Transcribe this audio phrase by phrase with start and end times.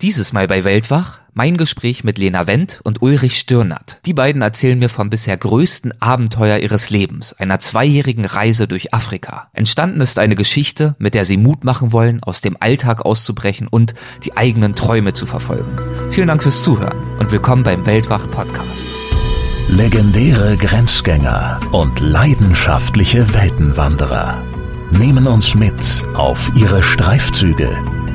[0.00, 3.98] Dieses Mal bei Weltwach mein Gespräch mit Lena Wendt und Ulrich Stirnert.
[4.06, 9.50] Die beiden erzählen mir vom bisher größten Abenteuer ihres Lebens, einer zweijährigen Reise durch Afrika.
[9.54, 13.94] Entstanden ist eine Geschichte, mit der sie Mut machen wollen, aus dem Alltag auszubrechen und
[14.22, 15.76] die eigenen Träume zu verfolgen.
[16.12, 18.86] Vielen Dank fürs Zuhören und willkommen beim Weltwach Podcast.
[19.66, 24.44] Legendäre Grenzgänger und leidenschaftliche Weltenwanderer
[24.92, 27.76] nehmen uns mit auf ihre Streifzüge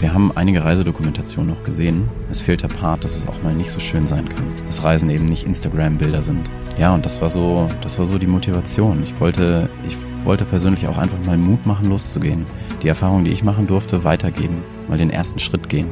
[0.00, 2.08] Wir haben einige Reisedokumentationen noch gesehen.
[2.30, 4.50] Es fehlt der Part, dass es auch mal nicht so schön sein kann.
[4.64, 6.50] Dass Reisen eben nicht Instagram-Bilder sind.
[6.78, 9.02] Ja, und das war so, das war so die Motivation.
[9.02, 12.46] Ich wollte, ich wollte persönlich auch einfach mal Mut machen, loszugehen.
[12.82, 14.62] Die Erfahrung, die ich machen durfte, weitergeben.
[14.88, 15.90] Mal den ersten Schritt gehen.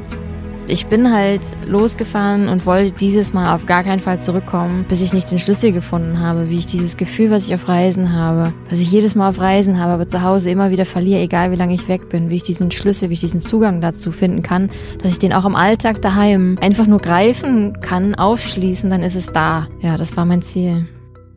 [0.71, 5.15] Ich bin halt losgefahren und wollte dieses Mal auf gar keinen Fall zurückkommen, bis ich
[5.15, 8.79] nicht den Schlüssel gefunden habe, wie ich dieses Gefühl, was ich auf Reisen habe, was
[8.79, 11.73] ich jedes Mal auf Reisen habe, aber zu Hause immer wieder verliere, egal wie lange
[11.73, 14.71] ich weg bin, wie ich diesen Schlüssel, wie ich diesen Zugang dazu finden kann,
[15.03, 19.29] dass ich den auch im Alltag daheim einfach nur greifen kann, aufschließen, dann ist es
[19.29, 19.69] da.
[19.81, 20.87] Ja, das war mein Ziel.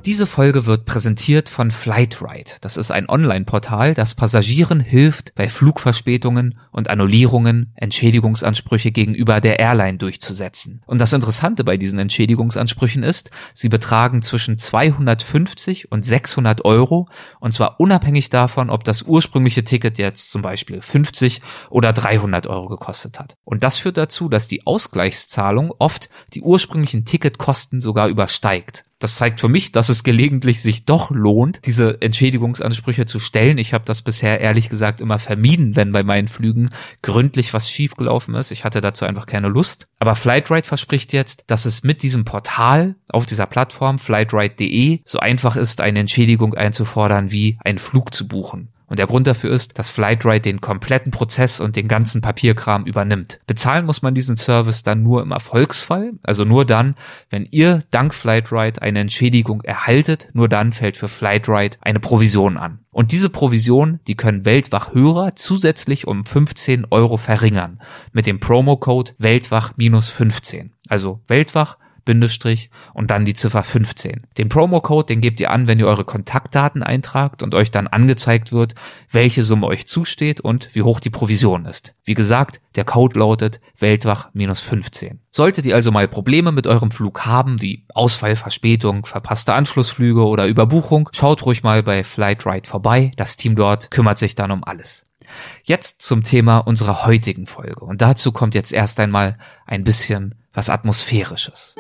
[0.05, 2.53] Diese Folge wird präsentiert von Flightride.
[2.61, 9.99] Das ist ein Online-Portal, das Passagieren hilft, bei Flugverspätungen und Annullierungen Entschädigungsansprüche gegenüber der Airline
[9.99, 10.81] durchzusetzen.
[10.87, 17.07] Und das Interessante bei diesen Entschädigungsansprüchen ist, sie betragen zwischen 250 und 600 Euro
[17.39, 22.69] und zwar unabhängig davon, ob das ursprüngliche Ticket jetzt zum Beispiel 50 oder 300 Euro
[22.69, 23.37] gekostet hat.
[23.43, 28.83] Und das führt dazu, dass die Ausgleichszahlung oft die ursprünglichen Ticketkosten sogar übersteigt.
[29.01, 33.57] Das zeigt für mich, dass es gelegentlich sich doch lohnt, diese Entschädigungsansprüche zu stellen.
[33.57, 36.69] Ich habe das bisher ehrlich gesagt immer vermieden, wenn bei meinen Flügen
[37.01, 38.51] gründlich was schiefgelaufen ist.
[38.51, 39.87] Ich hatte dazu einfach keine Lust.
[39.97, 45.55] Aber Flightride verspricht jetzt, dass es mit diesem Portal auf dieser Plattform flightride.de so einfach
[45.55, 48.69] ist, eine Entschädigung einzufordern, wie einen Flug zu buchen.
[48.91, 53.39] Und der Grund dafür ist, dass Flightride den kompletten Prozess und den ganzen Papierkram übernimmt.
[53.47, 56.95] Bezahlen muss man diesen Service dann nur im Erfolgsfall, also nur dann,
[57.29, 62.79] wenn ihr dank Flightride eine Entschädigung erhaltet, nur dann fällt für Flightride eine Provision an.
[62.91, 67.79] Und diese Provision, die können Weltwach-Hörer zusätzlich um 15 Euro verringern
[68.11, 70.71] mit dem Promocode Weltwach-15.
[70.89, 74.27] Also Weltwach Bindestrich und dann die Ziffer 15.
[74.37, 78.51] Den Promocode, den gebt ihr an, wenn ihr eure Kontaktdaten eintragt und euch dann angezeigt
[78.51, 78.75] wird,
[79.09, 81.93] welche Summe euch zusteht und wie hoch die Provision ist.
[82.03, 85.17] Wie gesagt, der Code lautet Weltwach-15.
[85.31, 90.47] Solltet ihr also mal Probleme mit eurem Flug haben, wie Ausfall, Verspätung, verpasste Anschlussflüge oder
[90.47, 93.11] Überbuchung, schaut ruhig mal bei Flightride vorbei.
[93.17, 95.05] Das Team dort kümmert sich dann um alles.
[95.63, 97.85] Jetzt zum Thema unserer heutigen Folge.
[97.85, 101.75] Und dazu kommt jetzt erst einmal ein bisschen was Atmosphärisches.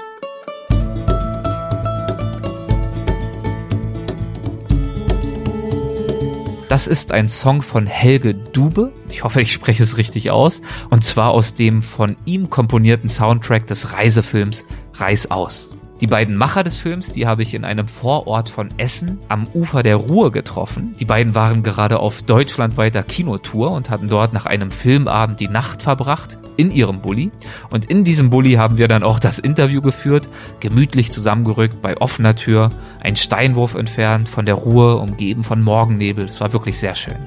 [6.71, 8.93] Das ist ein Song von Helge Dube.
[9.09, 10.61] Ich hoffe, ich spreche es richtig aus.
[10.89, 15.75] Und zwar aus dem von ihm komponierten Soundtrack des Reisefilms Reis aus.
[16.01, 19.83] Die beiden Macher des Films, die habe ich in einem Vorort von Essen am Ufer
[19.83, 20.93] der Ruhr getroffen.
[20.99, 25.83] Die beiden waren gerade auf deutschlandweiter Kinotour und hatten dort nach einem Filmabend die Nacht
[25.83, 27.29] verbracht in ihrem Bulli.
[27.69, 30.27] Und in diesem Bulli haben wir dann auch das Interview geführt,
[30.59, 36.25] gemütlich zusammengerückt bei offener Tür, ein Steinwurf entfernt von der Ruhr, umgeben von Morgennebel.
[36.25, 37.19] Es war wirklich sehr schön.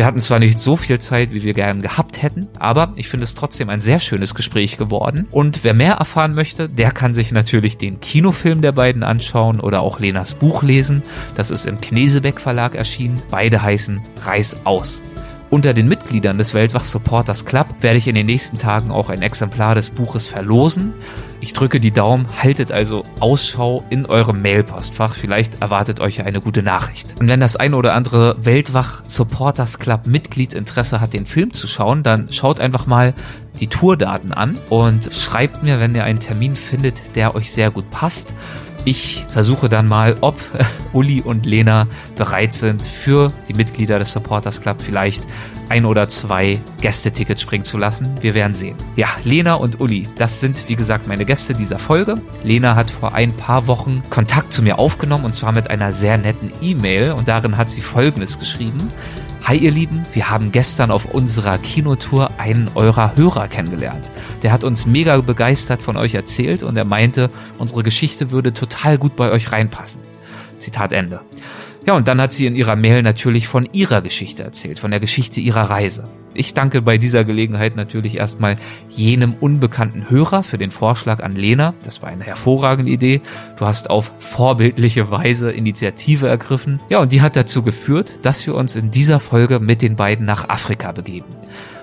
[0.00, 3.24] Wir hatten zwar nicht so viel Zeit, wie wir gern gehabt hätten, aber ich finde
[3.24, 5.28] es trotzdem ein sehr schönes Gespräch geworden.
[5.30, 9.82] Und wer mehr erfahren möchte, der kann sich natürlich den Kinofilm der beiden anschauen oder
[9.82, 11.02] auch Lenas Buch lesen.
[11.34, 13.20] Das ist im Knesebeck Verlag erschienen.
[13.30, 15.02] Beide heißen Reis aus.
[15.50, 19.20] Unter den Mitgliedern des Weltwach Supporters Club werde ich in den nächsten Tagen auch ein
[19.20, 20.92] Exemplar des Buches verlosen.
[21.40, 25.16] Ich drücke die Daumen, haltet also Ausschau in eurem Mailpostfach.
[25.16, 27.18] Vielleicht erwartet euch eine gute Nachricht.
[27.18, 31.66] Und wenn das ein oder andere Weltwach Supporters Club Mitglied Interesse hat, den Film zu
[31.66, 33.12] schauen, dann schaut einfach mal
[33.58, 37.90] die Tourdaten an und schreibt mir, wenn ihr einen Termin findet, der euch sehr gut
[37.90, 38.34] passt.
[38.84, 40.36] Ich versuche dann mal, ob
[40.92, 41.86] Uli und Lena
[42.16, 45.22] bereit sind, für die Mitglieder des Supporters Club vielleicht
[45.68, 48.14] ein oder zwei Gästetickets springen zu lassen.
[48.20, 48.76] Wir werden sehen.
[48.96, 52.16] Ja, Lena und Uli, das sind wie gesagt meine Gäste dieser Folge.
[52.42, 56.18] Lena hat vor ein paar Wochen Kontakt zu mir aufgenommen und zwar mit einer sehr
[56.18, 58.88] netten E-Mail und darin hat sie Folgendes geschrieben.
[59.44, 64.08] Hi ihr Lieben, wir haben gestern auf unserer Kinotour einen eurer Hörer kennengelernt.
[64.42, 68.98] Der hat uns mega begeistert von euch erzählt und er meinte, unsere Geschichte würde total
[68.98, 70.02] gut bei euch reinpassen.
[70.58, 71.22] Zitat Ende.
[71.86, 75.00] Ja, und dann hat sie in ihrer Mail natürlich von ihrer Geschichte erzählt, von der
[75.00, 76.08] Geschichte ihrer Reise.
[76.32, 78.56] Ich danke bei dieser Gelegenheit natürlich erstmal
[78.88, 81.74] jenem unbekannten Hörer für den Vorschlag an Lena.
[81.82, 83.20] Das war eine hervorragende Idee.
[83.58, 86.80] Du hast auf vorbildliche Weise Initiative ergriffen.
[86.88, 90.24] Ja, und die hat dazu geführt, dass wir uns in dieser Folge mit den beiden
[90.24, 91.26] nach Afrika begeben.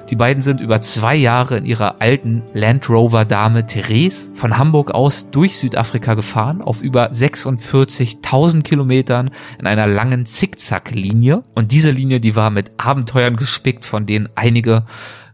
[0.10, 4.92] Die beiden sind über zwei Jahre in ihrer alten Land Rover Dame Therese von Hamburg
[4.92, 11.44] aus durch Südafrika gefahren, auf über 46.000 Kilometern in einer langen Zickzack-Linie.
[11.56, 14.86] Und diese Linie, die war mit Abenteuern gespickt, von denen einige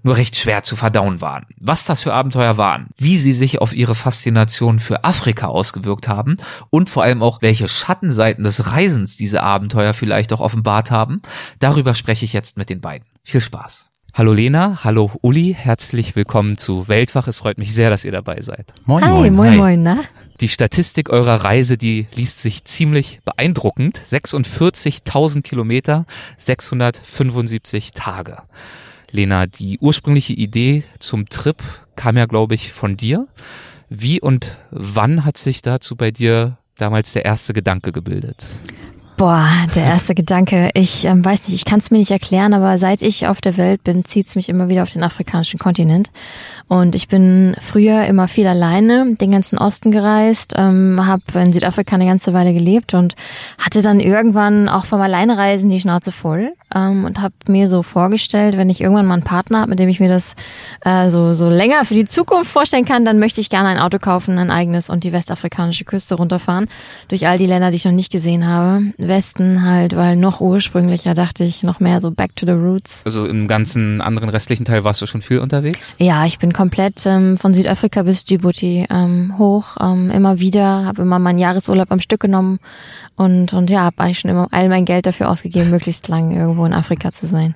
[0.01, 1.45] nur recht schwer zu verdauen waren.
[1.59, 6.37] Was das für Abenteuer waren, wie sie sich auf ihre Faszination für Afrika ausgewirkt haben
[6.71, 11.21] und vor allem auch welche Schattenseiten des Reisens diese Abenteuer vielleicht auch offenbart haben,
[11.59, 13.07] darüber spreche ich jetzt mit den beiden.
[13.23, 13.92] Viel Spaß.
[14.15, 17.27] Hallo Lena, hallo Uli, herzlich willkommen zu Weltwach.
[17.27, 18.71] Es freut mich sehr, dass ihr dabei seid.
[18.85, 20.03] Moin, Hi, moin, moin, moin, na?
[20.39, 23.99] Die Statistik eurer Reise, die liest sich ziemlich beeindruckend.
[23.99, 26.05] 46.000 Kilometer,
[26.37, 28.43] 675 Tage.
[29.09, 31.57] Lena, die ursprüngliche Idee zum Trip
[31.95, 33.27] kam ja, glaube ich, von dir.
[33.89, 38.45] Wie und wann hat sich dazu bei dir damals der erste Gedanke gebildet?
[39.23, 40.69] Boah, der erste Gedanke.
[40.73, 43.55] Ich ähm, weiß nicht, ich kann es mir nicht erklären, aber seit ich auf der
[43.55, 46.09] Welt bin, zieht es mich immer wieder auf den afrikanischen Kontinent.
[46.67, 51.95] Und ich bin früher immer viel alleine, den ganzen Osten gereist, ähm, habe in Südafrika
[51.95, 53.15] eine ganze Weile gelebt und
[53.57, 58.57] hatte dann irgendwann auch vom Alleinereisen die Schnauze voll ähm, und habe mir so vorgestellt,
[58.57, 60.35] wenn ich irgendwann mal einen Partner habe, mit dem ich mir das
[60.83, 63.99] äh, so, so länger für die Zukunft vorstellen kann, dann möchte ich gerne ein Auto
[63.99, 66.67] kaufen, ein eigenes und die westafrikanische Küste runterfahren,
[67.07, 68.81] durch all die Länder, die ich noch nicht gesehen habe.
[69.13, 73.03] Westen halt, weil noch ursprünglicher dachte ich, noch mehr so back to the roots.
[73.05, 75.95] Also im ganzen anderen restlichen Teil warst du schon viel unterwegs?
[75.99, 81.03] Ja, ich bin komplett ähm, von Südafrika bis Djibouti ähm, hoch, ähm, immer wieder, habe
[81.03, 82.59] immer meinen Jahresurlaub am Stück genommen
[83.15, 86.65] und, und ja, habe eigentlich schon immer all mein Geld dafür ausgegeben, möglichst lang irgendwo
[86.65, 87.53] in Afrika zu sein.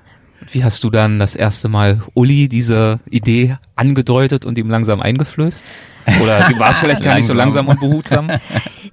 [0.51, 5.71] Wie hast du dann das erste Mal Uli diese Idee angedeutet und ihm langsam eingeflößt?
[6.21, 8.29] Oder war es vielleicht gar nicht so langsam und behutsam?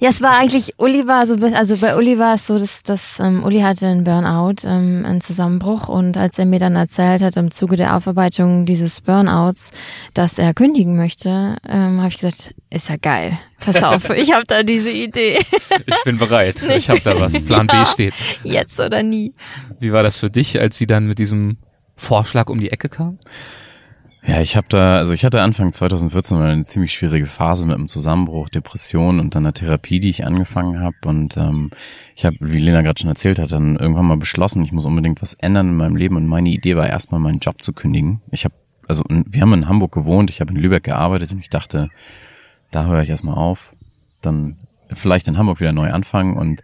[0.05, 3.19] Ja, es war eigentlich, Uli war so, also bei Uli war es so, dass, dass
[3.21, 7.39] ähm, Uli hatte einen Burnout, ähm, einen Zusammenbruch und als er mir dann erzählt hat
[7.39, 9.71] im Zuge der Aufarbeitung dieses Burnouts,
[10.13, 13.39] dass er kündigen möchte, ähm, habe ich gesagt, ist ja geil.
[13.61, 15.39] Pass auf, ich habe da diese Idee.
[15.87, 16.57] Ich bin bereit.
[16.69, 17.41] Ich habe da was.
[17.41, 18.13] Plan B steht.
[18.43, 19.33] Jetzt oder nie.
[19.81, 21.57] Wie war das für dich, als sie dann mit diesem
[21.97, 23.19] Vorschlag um die Ecke kam?
[24.27, 27.89] Ja, ich habe da, also ich hatte Anfang 2014 eine ziemlich schwierige Phase mit einem
[27.89, 30.97] Zusammenbruch, Depression und dann einer Therapie, die ich angefangen habe.
[31.05, 31.71] Und ähm,
[32.17, 35.21] ich habe, wie Lena gerade schon erzählt hat, dann irgendwann mal beschlossen, ich muss unbedingt
[35.21, 36.17] was ändern in meinem Leben.
[36.17, 38.23] Und meine Idee war erstmal meinen Job zu kündigen.
[38.31, 38.55] Ich habe,
[38.89, 41.91] also wir haben in Hamburg gewohnt, ich habe in Lübeck gearbeitet und ich dachte,
[42.71, 43.73] da höre ich erstmal auf.
[44.23, 44.57] Dann
[44.95, 46.37] vielleicht in Hamburg wieder neu anfangen.
[46.37, 46.63] Und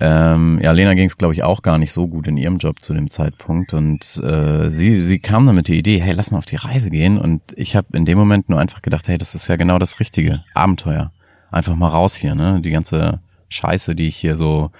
[0.00, 2.80] ähm, ja, Lena ging es, glaube ich, auch gar nicht so gut in ihrem Job
[2.80, 3.74] zu dem Zeitpunkt.
[3.74, 6.90] Und äh, sie, sie kam dann mit der Idee, hey, lass mal auf die Reise
[6.90, 7.18] gehen.
[7.18, 10.00] Und ich habe in dem Moment nur einfach gedacht, hey, das ist ja genau das
[10.00, 10.44] Richtige.
[10.54, 11.12] Abenteuer.
[11.50, 12.60] Einfach mal raus hier, ne?
[12.60, 14.70] Die ganze Scheiße, die ich hier so,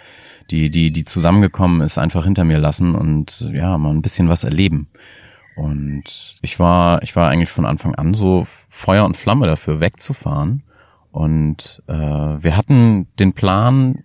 [0.51, 4.45] die, die, die zusammengekommen ist, einfach hinter mir lassen und ja, mal ein bisschen was
[4.45, 4.89] erleben.
[5.57, 10.63] Und ich war, ich war eigentlich von Anfang an so Feuer und Flamme dafür, wegzufahren
[11.17, 14.05] und äh, wir hatten den Plan,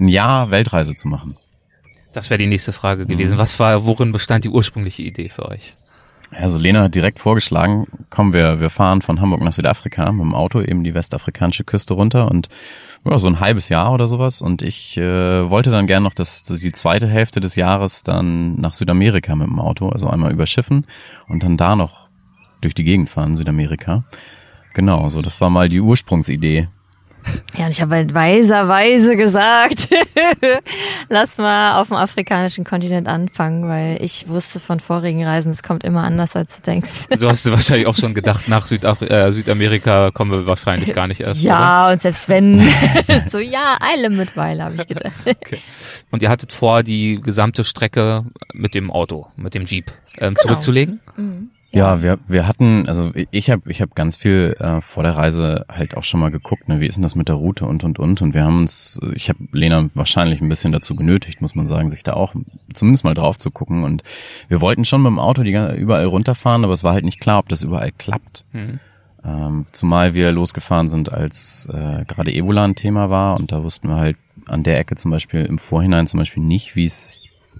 [0.00, 1.36] ein Jahr Weltreise zu machen.
[2.12, 3.34] Das wäre die nächste Frage gewesen.
[3.34, 3.38] Mhm.
[3.38, 5.76] Was war, worin bestand die ursprüngliche Idee für euch?
[6.32, 10.34] Also Lena hat direkt vorgeschlagen, kommen wir, wir fahren von Hamburg nach Südafrika mit dem
[10.34, 12.48] Auto eben die westafrikanische Küste runter und
[13.04, 14.42] ja, so ein halbes Jahr oder sowas.
[14.42, 18.74] Und ich äh, wollte dann gern noch das, die zweite Hälfte des Jahres dann nach
[18.74, 20.84] Südamerika mit dem Auto, also einmal über Schiffen
[21.28, 22.08] und dann da noch
[22.60, 24.02] durch die Gegend fahren, Südamerika.
[24.72, 26.68] Genau, so das war mal die Ursprungsidee.
[27.56, 29.88] Ja, und ich habe halt weiserweise gesagt,
[31.08, 35.84] lass mal auf dem afrikanischen Kontinent anfangen, weil ich wusste von vorigen Reisen, es kommt
[35.84, 37.08] immer anders, als du denkst.
[37.20, 41.20] Du hast wahrscheinlich auch schon gedacht, nach Südafri äh, Südamerika kommen wir wahrscheinlich gar nicht
[41.20, 41.42] erst.
[41.42, 41.92] Ja, oder?
[41.92, 42.58] und selbst wenn,
[43.28, 45.12] so ja, Eile mit Weile, habe ich gedacht.
[45.26, 45.58] Okay.
[46.10, 48.24] Und ihr hattet vor, die gesamte Strecke
[48.54, 50.40] mit dem Auto, mit dem Jeep ähm, genau.
[50.40, 51.00] zurückzulegen?
[51.16, 51.50] Mhm.
[51.72, 55.66] Ja, wir, wir hatten, also ich habe ich hab ganz viel äh, vor der Reise
[55.68, 58.00] halt auch schon mal geguckt, ne, wie ist denn das mit der Route und und
[58.00, 61.68] und und wir haben uns, ich habe Lena wahrscheinlich ein bisschen dazu genötigt, muss man
[61.68, 62.34] sagen, sich da auch
[62.74, 64.02] zumindest mal drauf zu gucken und
[64.48, 67.38] wir wollten schon mit dem Auto die, überall runterfahren, aber es war halt nicht klar,
[67.38, 68.44] ob das überall klappt.
[68.52, 68.80] Mhm.
[69.22, 73.88] Ähm, zumal wir losgefahren sind, als äh, gerade Ebola ein Thema war und da wussten
[73.88, 77.18] wir halt an der Ecke zum Beispiel im Vorhinein zum Beispiel nicht, wie es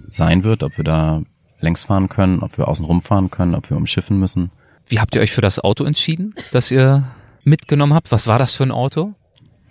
[0.09, 1.23] sein wird, ob wir da
[1.61, 4.51] längs fahren können, ob wir außen rumfahren können, ob wir umschiffen müssen.
[4.89, 7.05] Wie habt ihr euch für das Auto entschieden, das ihr
[7.45, 8.11] mitgenommen habt?
[8.13, 9.15] Was war das für ein Auto?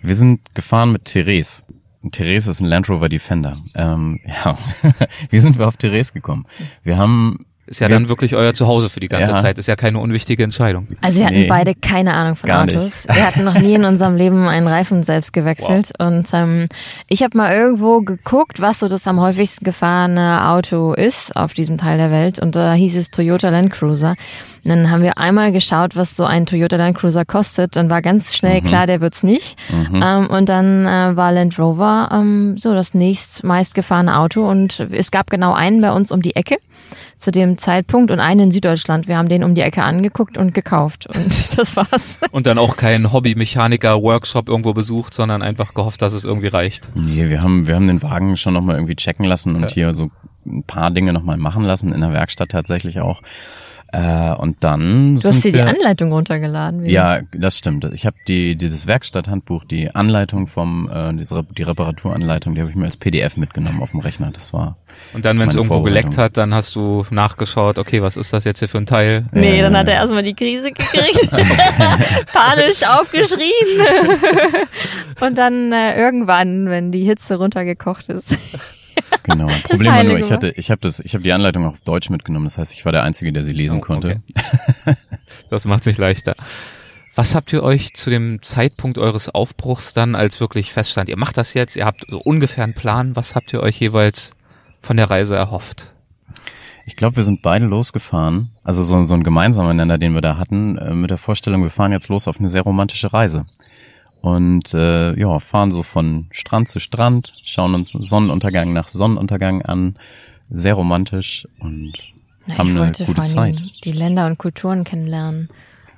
[0.00, 1.64] Wir sind gefahren mit Therese.
[2.10, 3.58] Therese ist ein Land Rover Defender.
[3.74, 4.56] Ähm, ja,
[5.28, 6.46] wie sind wir auf Therese gekommen?
[6.82, 9.36] Wir haben ist ja dann wirklich euer Zuhause für die ganze Ja.
[9.36, 9.56] Zeit.
[9.56, 10.88] Ist ja keine unwichtige Entscheidung.
[11.00, 11.46] Also wir hatten Nee.
[11.46, 13.06] beide keine Ahnung von Gar Autos.
[13.06, 15.92] Wir hatten noch nie in unserem Leben einen Reifen selbst gewechselt.
[16.00, 16.66] Und ähm,
[17.08, 21.78] ich habe mal irgendwo geguckt, was so das am häufigsten gefahrene Auto ist auf diesem
[21.78, 22.40] Teil der Welt.
[22.40, 24.16] Und da hieß es Toyota Land Cruiser.
[24.64, 27.76] Und dann haben wir einmal geschaut, was so ein Toyota Land Cruiser kostet.
[27.76, 29.56] Dann war ganz schnell klar, der wird's nicht.
[30.02, 34.48] Ähm, und dann äh, war Land Rover ähm, so das nächst meistgefahrene Auto.
[34.48, 36.56] Und es gab genau einen bei uns um die Ecke
[37.20, 39.06] zu dem Zeitpunkt und einen in Süddeutschland.
[39.06, 42.18] Wir haben den um die Ecke angeguckt und gekauft und das war's.
[42.30, 46.88] Und dann auch kein Hobby-Mechaniker-Workshop irgendwo besucht, sondern einfach gehofft, dass es irgendwie reicht.
[46.94, 50.10] Nee, wir haben, wir haben den Wagen schon nochmal irgendwie checken lassen und hier so
[50.46, 53.20] ein paar Dinge nochmal machen lassen, in der Werkstatt tatsächlich auch.
[53.92, 56.84] Äh, und dann Du hast dir die Anleitung runtergeladen.
[56.84, 57.84] wie- Ja, das stimmt.
[57.92, 62.76] Ich habe die dieses Werkstatthandbuch, die Anleitung vom äh, diese, die Reparaturanleitung, die habe ich
[62.76, 64.30] mir als PDF mitgenommen auf dem Rechner.
[64.32, 64.76] Das war
[65.12, 68.44] Und dann, wenn es irgendwo geleckt hat, dann hast du nachgeschaut, okay, was ist das
[68.44, 69.26] jetzt hier für ein Teil?
[69.32, 71.28] Nee, Ja, dann hat er erstmal die Krise gekriegt,
[72.32, 73.86] panisch aufgeschrien
[75.20, 78.36] und dann äh, irgendwann, wenn die Hitze runtergekocht ist.
[79.22, 79.48] Genau.
[79.64, 82.46] Problem war nur, ich hatte, ich habe das, ich habe die Anleitung auf Deutsch mitgenommen.
[82.46, 84.22] Das heißt, ich war der Einzige, der sie lesen Oh, konnte.
[85.50, 86.34] Das macht sich leichter.
[87.14, 91.36] Was habt ihr euch zu dem Zeitpunkt eures Aufbruchs dann, als wirklich feststand, ihr macht
[91.36, 94.30] das jetzt, ihr habt so ungefähr einen Plan, was habt ihr euch jeweils
[94.80, 95.92] von der Reise erhofft?
[96.86, 98.50] Ich glaube, wir sind beide losgefahren.
[98.64, 101.70] Also so, so ein gemeinsamer Nenner, den wir da hatten, äh, mit der Vorstellung, wir
[101.70, 103.44] fahren jetzt los auf eine sehr romantische Reise.
[104.20, 109.94] Und äh, ja, fahren so von Strand zu Strand, schauen uns Sonnenuntergang nach Sonnenuntergang an,
[110.50, 111.92] sehr romantisch und
[112.46, 113.62] Na, haben ich eine gute Zeit.
[113.84, 115.48] die Länder und Kulturen kennenlernen.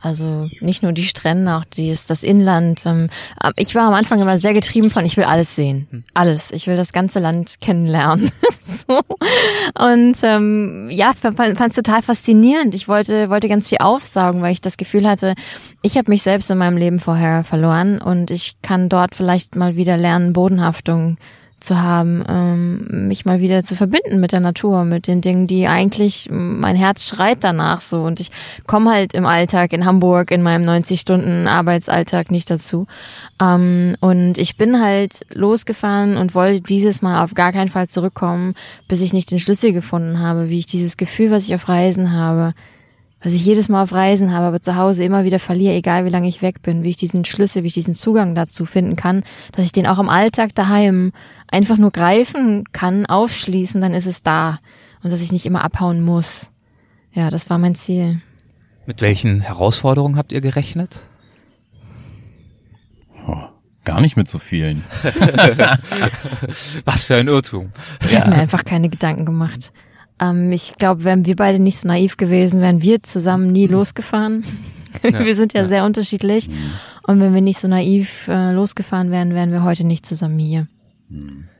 [0.02, 2.84] Also nicht nur die Strände, auch die, das Inland.
[2.86, 3.08] Ähm,
[3.56, 6.04] ich war am Anfang immer sehr getrieben von, ich will alles sehen.
[6.12, 6.50] Alles.
[6.50, 8.32] Ich will das ganze Land kennenlernen.
[8.62, 9.00] so.
[9.78, 12.74] Und ähm, ja, fand es total faszinierend.
[12.74, 15.34] Ich wollte, wollte ganz viel aufsaugen, weil ich das Gefühl hatte,
[15.82, 19.76] ich habe mich selbst in meinem Leben vorher verloren und ich kann dort vielleicht mal
[19.76, 21.16] wieder lernen, Bodenhaftung
[21.62, 25.66] zu haben, ähm, mich mal wieder zu verbinden mit der Natur, mit den Dingen, die
[25.66, 28.02] eigentlich mein Herz schreit danach so.
[28.02, 28.30] Und ich
[28.66, 32.86] komme halt im Alltag in Hamburg in meinem 90 Stunden Arbeitsalltag nicht dazu.
[33.40, 38.54] Ähm, und ich bin halt losgefahren und wollte dieses Mal auf gar keinen Fall zurückkommen,
[38.88, 42.12] bis ich nicht den Schlüssel gefunden habe, wie ich dieses Gefühl, was ich auf Reisen
[42.12, 42.54] habe,
[43.22, 46.10] was ich jedes Mal auf Reisen habe, aber zu Hause immer wieder verliere, egal wie
[46.10, 49.22] lange ich weg bin, wie ich diesen Schlüssel, wie ich diesen Zugang dazu finden kann,
[49.52, 51.12] dass ich den auch im Alltag daheim
[51.52, 54.58] einfach nur greifen kann, aufschließen, dann ist es da.
[55.02, 56.50] Und dass ich nicht immer abhauen muss.
[57.12, 58.20] Ja, das war mein Ziel.
[58.86, 61.00] Mit welchen Herausforderungen habt ihr gerechnet?
[63.26, 63.44] Oh,
[63.84, 64.82] gar nicht mit so vielen.
[66.84, 67.70] Was für ein Irrtum.
[68.04, 69.72] Ich habe mir einfach keine Gedanken gemacht.
[70.20, 74.44] Ähm, ich glaube, wären wir beide nicht so naiv gewesen, wären wir zusammen nie losgefahren.
[75.02, 76.48] wir sind ja, sehr unterschiedlich.
[77.06, 80.66] Und wenn wir nicht so naiv äh, losgefahren wären, wären wir heute nicht zusammen hier.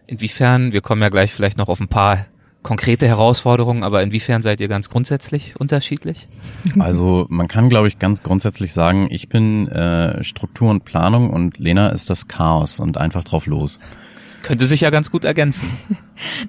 [0.07, 2.27] Inwiefern, wir kommen ja gleich vielleicht noch auf ein paar
[2.63, 6.29] konkrete Herausforderungen, aber inwiefern seid ihr ganz grundsätzlich unterschiedlich?
[6.79, 11.59] Also man kann, glaube ich, ganz grundsätzlich sagen, ich bin äh, Struktur und Planung und
[11.59, 13.81] Lena ist das Chaos und einfach drauf los.
[14.43, 15.69] Könnte sich ja ganz gut ergänzen.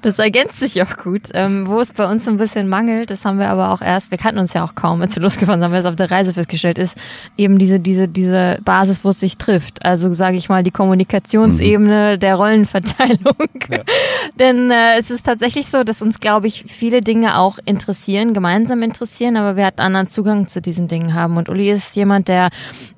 [0.03, 1.29] Das ergänzt sich auch gut.
[1.33, 4.19] Ähm, wo es bei uns ein bisschen mangelt, das haben wir aber auch erst, wir
[4.19, 6.33] kannten uns ja auch kaum, als wir losgefahren sind, haben wir es auf der Reise
[6.33, 6.95] festgestellt, ist
[7.37, 9.83] eben diese, diese, diese Basis, wo es sich trifft.
[9.83, 13.49] Also sage ich mal, die Kommunikationsebene der Rollenverteilung.
[14.39, 18.83] Denn äh, es ist tatsächlich so, dass uns, glaube ich, viele Dinge auch interessieren, gemeinsam
[18.83, 21.37] interessieren, aber wir hatten anderen Zugang zu diesen Dingen haben.
[21.37, 22.49] Und Uli ist jemand, der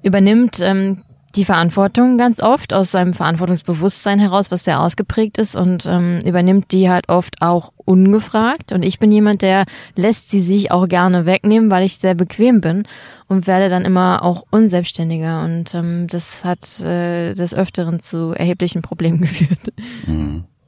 [0.04, 1.04] übernimmt ähm,
[1.36, 6.72] die Verantwortung ganz oft aus seinem Verantwortungsbewusstsein heraus, was sehr ausgeprägt ist und ähm, übernimmt
[6.72, 8.72] die halt oft auch ungefragt.
[8.72, 9.66] Und ich bin jemand, der
[9.96, 12.84] lässt sie sich auch gerne wegnehmen, weil ich sehr bequem bin
[13.28, 15.44] und werde dann immer auch unselbstständiger.
[15.44, 19.74] Und ähm, das hat äh, des Öfteren zu erheblichen Problemen geführt.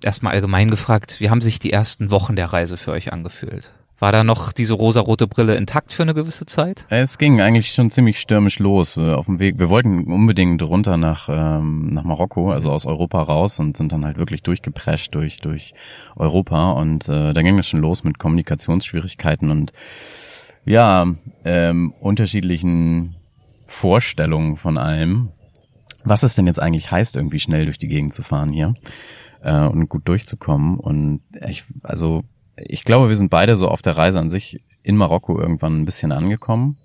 [0.03, 3.71] Erstmal allgemein gefragt, wie haben sich die ersten Wochen der Reise für euch angefühlt?
[3.99, 6.85] War da noch diese rosarote Brille intakt für eine gewisse Zeit?
[6.89, 9.57] Es ging eigentlich schon ziemlich stürmisch los äh, auf dem Weg.
[9.57, 14.05] Wir wollten unbedingt runter nach ähm, nach Marokko, also aus Europa raus und sind dann
[14.05, 15.73] halt wirklich durchgeprescht durch durch
[16.15, 19.73] Europa und äh, da ging es schon los mit Kommunikationsschwierigkeiten und
[20.63, 21.07] ja
[21.43, 23.15] ähm, unterschiedlichen
[23.65, 25.29] Vorstellungen von allem.
[26.03, 28.75] Was es denn jetzt eigentlich heißt, irgendwie schnell durch die Gegend zu fahren hier
[29.41, 32.23] äh, und gut durchzukommen und ich also
[32.57, 35.85] ich glaube, wir sind beide so auf der Reise an sich in Marokko irgendwann ein
[35.85, 36.77] bisschen angekommen.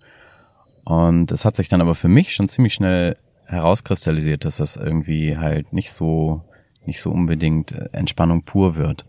[0.84, 5.36] Und es hat sich dann aber für mich schon ziemlich schnell herauskristallisiert, dass das irgendwie
[5.36, 6.42] halt nicht so
[6.84, 9.06] nicht so unbedingt äh, Entspannung pur wird,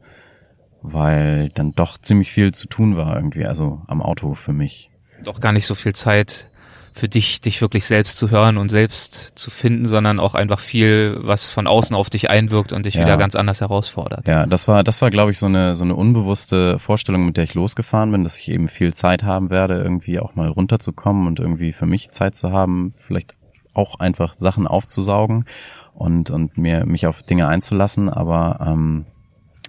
[0.82, 4.92] weil dann doch ziemlich viel zu tun war irgendwie, also am Auto für mich.
[5.24, 6.50] Doch gar nicht so viel Zeit
[6.94, 11.18] für dich, dich wirklich selbst zu hören und selbst zu finden, sondern auch einfach viel,
[11.22, 13.02] was von außen auf dich einwirkt und dich Ja.
[13.02, 14.28] wieder ganz anders herausfordert.
[14.28, 17.46] Ja, das war, das war, glaube ich, so eine, so eine unbewusste Vorstellung, mit der
[17.46, 21.40] ich losgefahren bin, dass ich eben viel Zeit haben werde, irgendwie auch mal runterzukommen und
[21.40, 23.36] irgendwie für mich Zeit zu haben, vielleicht
[23.74, 25.46] auch einfach Sachen aufzusaugen
[25.94, 29.06] und, und mir, mich auf Dinge einzulassen, aber ähm,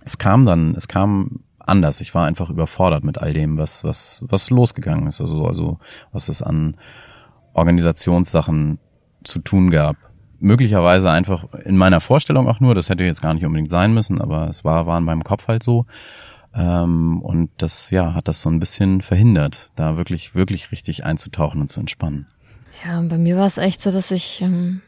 [0.04, 2.02] es kam dann, es kam anders.
[2.02, 5.22] Ich war einfach überfordert mit all dem, was, was, was losgegangen ist.
[5.22, 5.78] Also, also
[6.12, 6.76] was es an
[7.54, 8.78] Organisationssachen
[9.24, 9.96] zu tun gab.
[10.38, 14.20] Möglicherweise einfach in meiner Vorstellung auch nur, das hätte jetzt gar nicht unbedingt sein müssen,
[14.20, 15.86] aber es war, war in meinem Kopf halt so.
[16.54, 21.60] Ähm, und das, ja, hat das so ein bisschen verhindert, da wirklich, wirklich richtig einzutauchen
[21.60, 22.26] und zu entspannen.
[22.84, 24.82] Ja, bei mir war es echt so, dass ich, ähm,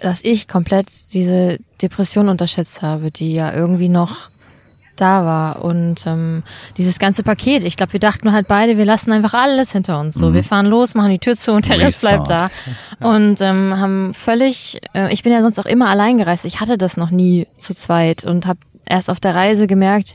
[0.00, 4.30] dass ich komplett diese Depression unterschätzt habe, die ja irgendwie noch
[5.00, 6.42] da war und ähm,
[6.76, 7.64] dieses ganze Paket.
[7.64, 10.14] Ich glaube, wir dachten halt beide, wir lassen einfach alles hinter uns.
[10.14, 12.50] So, wir fahren los, machen die Tür zu und der Rest bleibt da.
[13.00, 14.80] Und ähm, haben völlig.
[14.94, 16.44] Äh, ich bin ja sonst auch immer allein gereist.
[16.44, 20.14] Ich hatte das noch nie zu zweit und habe erst auf der Reise gemerkt,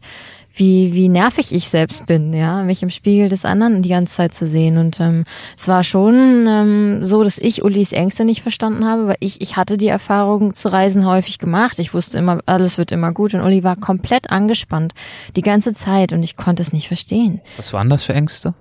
[0.54, 4.34] wie, wie nervig ich selbst bin, ja, mich im Spiegel des anderen die ganze Zeit
[4.36, 4.78] zu sehen.
[4.78, 5.26] Und ähm,
[5.58, 9.58] es war schon ähm, so, dass ich Ulis Ängste nicht verstanden habe, weil ich, ich
[9.58, 11.80] hatte die Erfahrung zu reisen häufig gemacht.
[11.80, 14.94] Ich wusste immer, alles wird immer gut und Uli war komplett angespannt
[15.36, 17.42] die ganze Zeit und ich konnte es nicht verstehen.
[17.58, 18.54] Was waren das für Ängste?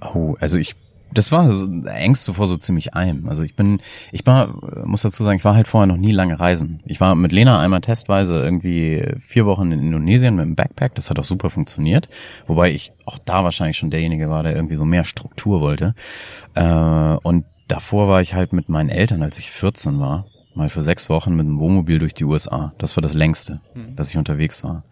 [0.00, 0.74] Oh, also ich,
[1.16, 3.28] das war so Ängste vor so ziemlich allem.
[3.28, 3.80] Also ich bin,
[4.12, 4.54] ich war,
[4.84, 6.80] muss dazu sagen, ich war halt vorher noch nie lange reisen.
[6.84, 10.94] Ich war mit Lena einmal testweise irgendwie vier Wochen in Indonesien mit dem Backpack.
[10.94, 12.08] Das hat auch super funktioniert.
[12.46, 15.94] Wobei ich auch da wahrscheinlich schon derjenige war, der irgendwie so mehr Struktur wollte.
[16.54, 16.64] Äh,
[17.22, 21.08] und davor war ich halt mit meinen Eltern, als ich 14 war, mal für sechs
[21.08, 22.72] Wochen mit dem Wohnmobil durch die USA.
[22.78, 23.60] Das war das längste,
[23.94, 24.84] dass ich unterwegs war.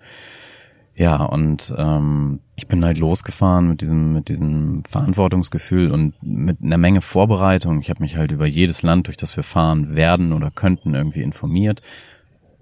[0.97, 6.79] Ja, und ähm, ich bin halt losgefahren mit diesem, mit diesem Verantwortungsgefühl und mit einer
[6.79, 7.81] Menge Vorbereitung.
[7.81, 11.23] Ich habe mich halt über jedes Land, durch das wir fahren werden oder könnten, irgendwie
[11.23, 11.83] informiert.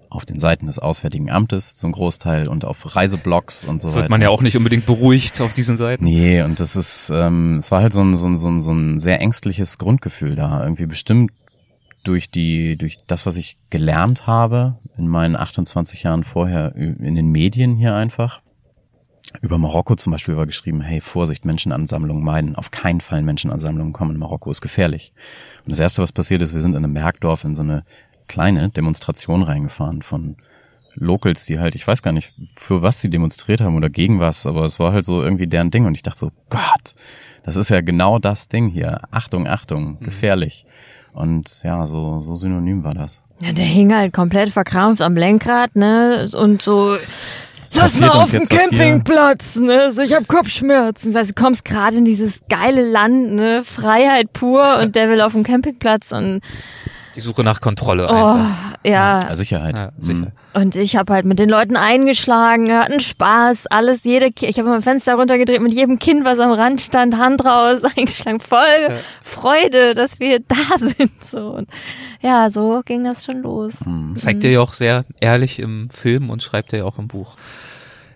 [0.09, 4.01] Auf den Seiten des Auswärtigen Amtes zum Großteil und auf Reiseblogs und so weiter.
[4.01, 6.03] Wird man ja auch nicht unbedingt beruhigt auf diesen Seiten.
[6.03, 8.71] Nee, und das ist, ähm, es war halt so ein, so, ein, so, ein, so
[8.73, 10.63] ein sehr ängstliches Grundgefühl da.
[10.63, 11.31] Irgendwie bestimmt
[12.03, 17.27] durch die, durch das, was ich gelernt habe in meinen 28 Jahren vorher in den
[17.27, 18.41] Medien hier einfach.
[19.41, 22.55] Über Marokko zum Beispiel war geschrieben, hey, Vorsicht, Menschenansammlungen meiden.
[22.55, 24.17] Auf keinen Fall Menschenansammlungen kommen.
[24.17, 25.13] Marokko ist gefährlich.
[25.65, 27.83] Und das erste, was passiert ist, wir sind in einem Bergdorf in so eine
[28.27, 30.37] kleine Demonstration reingefahren von
[30.95, 34.45] Locals, die halt, ich weiß gar nicht, für was sie demonstriert haben oder gegen was,
[34.45, 36.93] aber es war halt so irgendwie deren Ding und ich dachte so, Gott,
[37.43, 39.01] das ist ja genau das Ding hier.
[39.11, 40.65] Achtung, Achtung, gefährlich.
[41.13, 43.23] Und ja, so, so synonym war das.
[43.41, 46.29] Ja, der hing halt komplett verkrampft am Lenkrad, ne?
[46.33, 46.97] Und so.
[47.75, 48.41] Lass mal auf hier?
[48.41, 49.91] Campingplatz, ne?
[49.91, 51.15] So, ich hab Kopfschmerzen.
[51.15, 53.63] Also, du kommst gerade in dieses geile Land, ne?
[53.63, 56.41] Freiheit pur und der will auf dem Campingplatz und
[57.15, 58.75] Die Suche nach Kontrolle oh, einfach.
[58.83, 59.19] ja.
[59.19, 59.77] Ja, Sicherheit.
[59.77, 60.19] Ja, sicher.
[60.19, 60.31] Mhm.
[60.53, 64.69] Und ich habe halt mit den Leuten eingeschlagen, wir hatten Spaß, alles, jede, ich habe
[64.69, 69.93] mein Fenster runtergedreht, mit jedem Kind, was am Rand stand, Hand raus, eingeschlagen, voll Freude,
[69.93, 71.49] dass wir da sind, so.
[71.49, 71.69] Und
[72.21, 73.79] ja, so ging das schon los.
[74.15, 77.35] Zeigt ihr ja auch sehr ehrlich im Film und schreibt ihr ja auch im Buch.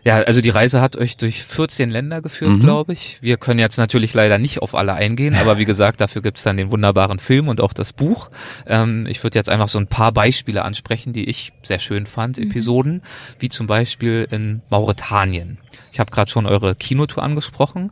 [0.07, 2.59] Ja, also die Reise hat euch durch 14 Länder geführt, Mhm.
[2.61, 3.17] glaube ich.
[3.19, 6.55] Wir können jetzt natürlich leider nicht auf alle eingehen, aber wie gesagt, dafür gibt's dann
[6.55, 8.29] den wunderbaren Film und auch das Buch.
[8.67, 12.39] Ähm, ich würde jetzt einfach so ein paar Beispiele ansprechen, die ich sehr schön fand,
[12.39, 13.01] Episoden,
[13.39, 15.57] wie zum Beispiel in Mauretanien.
[15.91, 17.91] Ich habe gerade schon eure Kinotour angesprochen.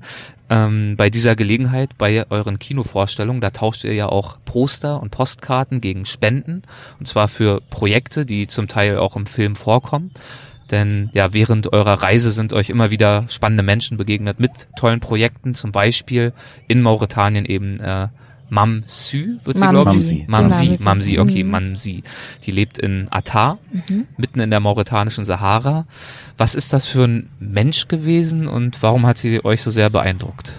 [0.49, 5.81] Ähm, bei dieser Gelegenheit, bei euren Kinovorstellungen, da tauscht ihr ja auch Poster und Postkarten
[5.81, 6.61] gegen Spenden.
[6.97, 10.11] Und zwar für Projekte, die zum Teil auch im Film vorkommen.
[10.71, 15.53] Denn ja, während eurer Reise sind euch immer wieder spannende Menschen begegnet mit tollen Projekten.
[15.53, 16.33] Zum Beispiel
[16.67, 18.07] in Mauretanien eben äh,
[18.49, 19.95] Mam Sü, wird sie, glaube ich?
[19.95, 20.25] Mamsi.
[20.27, 20.83] Mamsi, Mamsi.
[20.83, 21.49] Mamsi, okay, Mhm.
[21.49, 22.03] Mamsi.
[22.45, 23.57] Die lebt in Atar,
[24.17, 25.85] mitten in der mauretanischen Sahara.
[26.37, 30.53] Was ist das für ein Mensch gewesen und warum hat sie euch so sehr beeindruckt?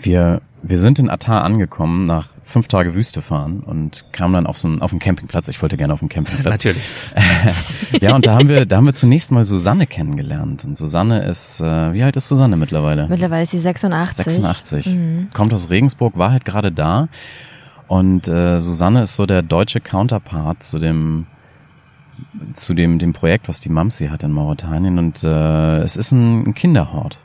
[0.00, 4.58] Wir, wir sind in Atar angekommen nach fünf Tage Wüste fahren und kamen dann auf
[4.58, 5.48] so einen, auf einen Campingplatz.
[5.48, 6.64] Ich wollte gerne auf einen Campingplatz.
[6.64, 6.82] Natürlich.
[8.00, 10.64] Ja, und da haben wir, da haben wir zunächst mal Susanne kennengelernt.
[10.64, 13.08] Und Susanne ist, äh, wie alt ist Susanne mittlerweile?
[13.08, 14.24] Mittlerweile ist sie 86.
[14.24, 14.98] 86.
[15.32, 17.08] Kommt aus Regensburg, war halt gerade da.
[17.88, 21.26] Und äh, Susanne ist so der deutsche Counterpart zu dem
[22.54, 24.98] zu dem dem Projekt, was die Mamsi hat in Mauretanien.
[24.98, 27.18] Und äh, es ist ein, ein Kinderhort.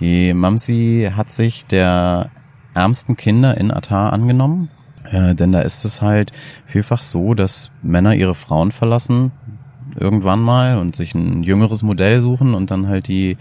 [0.00, 2.30] Die Mamsi hat sich der
[2.74, 4.70] ärmsten Kinder in Atar angenommen.
[5.04, 6.32] Äh, denn da ist es halt
[6.66, 9.32] vielfach so, dass Männer ihre Frauen verlassen,
[9.98, 13.36] irgendwann mal und sich ein jüngeres Modell suchen und dann halt die,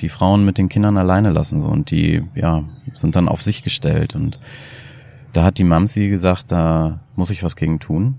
[0.00, 1.62] die Frauen mit den Kindern alleine lassen.
[1.62, 1.68] So.
[1.68, 4.14] Und die, ja, sind dann auf sich gestellt.
[4.14, 4.38] Und
[5.32, 8.18] da hat die Mamsi gesagt, da muss ich was gegen tun.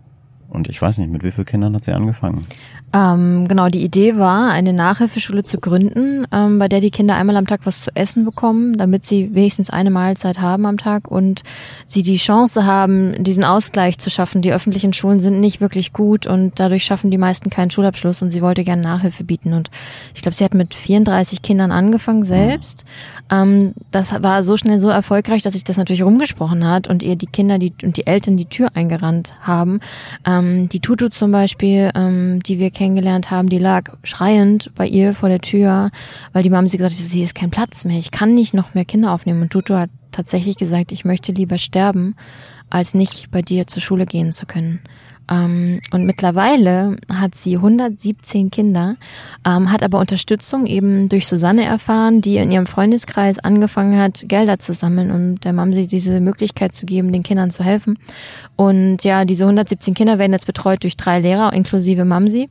[0.49, 2.45] Und ich weiß nicht, mit wie vielen Kindern hat sie angefangen?
[2.91, 7.37] Ähm, genau, die Idee war, eine Nachhilfeschule zu gründen, ähm, bei der die Kinder einmal
[7.37, 11.43] am Tag was zu essen bekommen, damit sie wenigstens eine Mahlzeit haben am Tag und
[11.85, 14.41] sie die Chance haben, diesen Ausgleich zu schaffen.
[14.41, 18.31] Die öffentlichen Schulen sind nicht wirklich gut und dadurch schaffen die meisten keinen Schulabschluss und
[18.31, 19.53] sie wollte gerne Nachhilfe bieten.
[19.53, 19.69] Und
[20.15, 22.85] ich glaube, sie hat mit 34 Kindern angefangen selbst.
[23.31, 27.15] Ähm, das war so schnell so erfolgreich, dass sich das natürlich rumgesprochen hat und ihr
[27.15, 29.79] die Kinder die, und die Eltern die Tür eingerannt haben.
[30.25, 35.13] Ähm, die Tutu zum Beispiel, ähm, die wir kennengelernt haben, die lag schreiend bei ihr
[35.13, 35.89] vor der Tür,
[36.31, 38.73] weil die Mama sie gesagt hat, sie ist kein Platz mehr, ich kann nicht noch
[38.73, 39.41] mehr Kinder aufnehmen.
[39.41, 42.15] Und Tutu hat tatsächlich gesagt, ich möchte lieber sterben,
[42.69, 44.79] als nicht bei dir zur Schule gehen zu können.
[45.29, 48.95] Ähm, und mittlerweile hat sie 117 Kinder,
[49.45, 54.57] ähm, hat aber Unterstützung eben durch Susanne erfahren, die in ihrem Freundeskreis angefangen hat, Gelder
[54.59, 57.99] zu sammeln und der Mamsi diese Möglichkeit zu geben, den Kindern zu helfen.
[58.55, 62.47] Und ja, diese 117 Kinder werden jetzt betreut durch drei Lehrer inklusive Mamsi.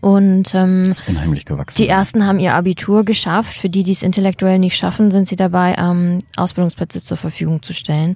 [0.00, 1.82] Und ähm, Das ist unheimlich gewachsen.
[1.82, 3.56] die ersten haben ihr Abitur geschafft.
[3.56, 7.74] Für die, die es intellektuell nicht schaffen, sind sie dabei, ähm, Ausbildungsplätze zur Verfügung zu
[7.74, 8.14] stellen.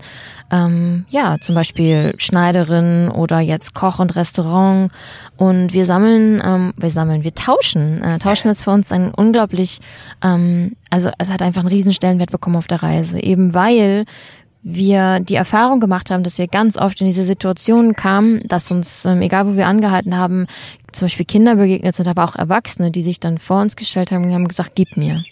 [0.50, 4.90] Ähm, ja, zum Beispiel Schneiderin oder jetzt Koch und Restaurant.
[5.36, 8.02] Und wir sammeln, ähm, wir sammeln, wir tauschen.
[8.02, 9.80] Äh, tauschen ist für uns ein unglaublich,
[10.22, 13.20] ähm, also es hat einfach einen riesen Stellenwert bekommen auf der Reise.
[13.20, 14.06] Eben weil
[14.64, 19.04] wir die Erfahrung gemacht haben, dass wir ganz oft in diese Situation kamen, dass uns,
[19.04, 20.46] ähm, egal wo wir angehalten haben,
[20.90, 24.24] zum Beispiel Kinder begegnet sind, aber auch Erwachsene, die sich dann vor uns gestellt haben
[24.24, 25.22] und haben gesagt, gib mir.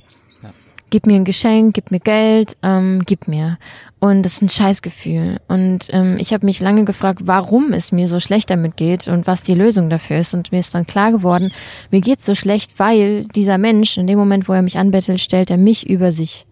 [0.90, 3.57] Gib mir ein Geschenk, gib mir Geld, ähm, gib mir.
[3.99, 5.38] Und das ist ein Scheißgefühl.
[5.49, 9.27] Und ähm, ich habe mich lange gefragt, warum es mir so schlecht damit geht und
[9.27, 10.35] was die Lösung dafür ist.
[10.35, 11.51] Und mir ist dann klar geworden,
[11.90, 15.51] mir geht's so schlecht, weil dieser Mensch, in dem Moment, wo er mich anbettelt, stellt
[15.51, 16.45] er mich über sich.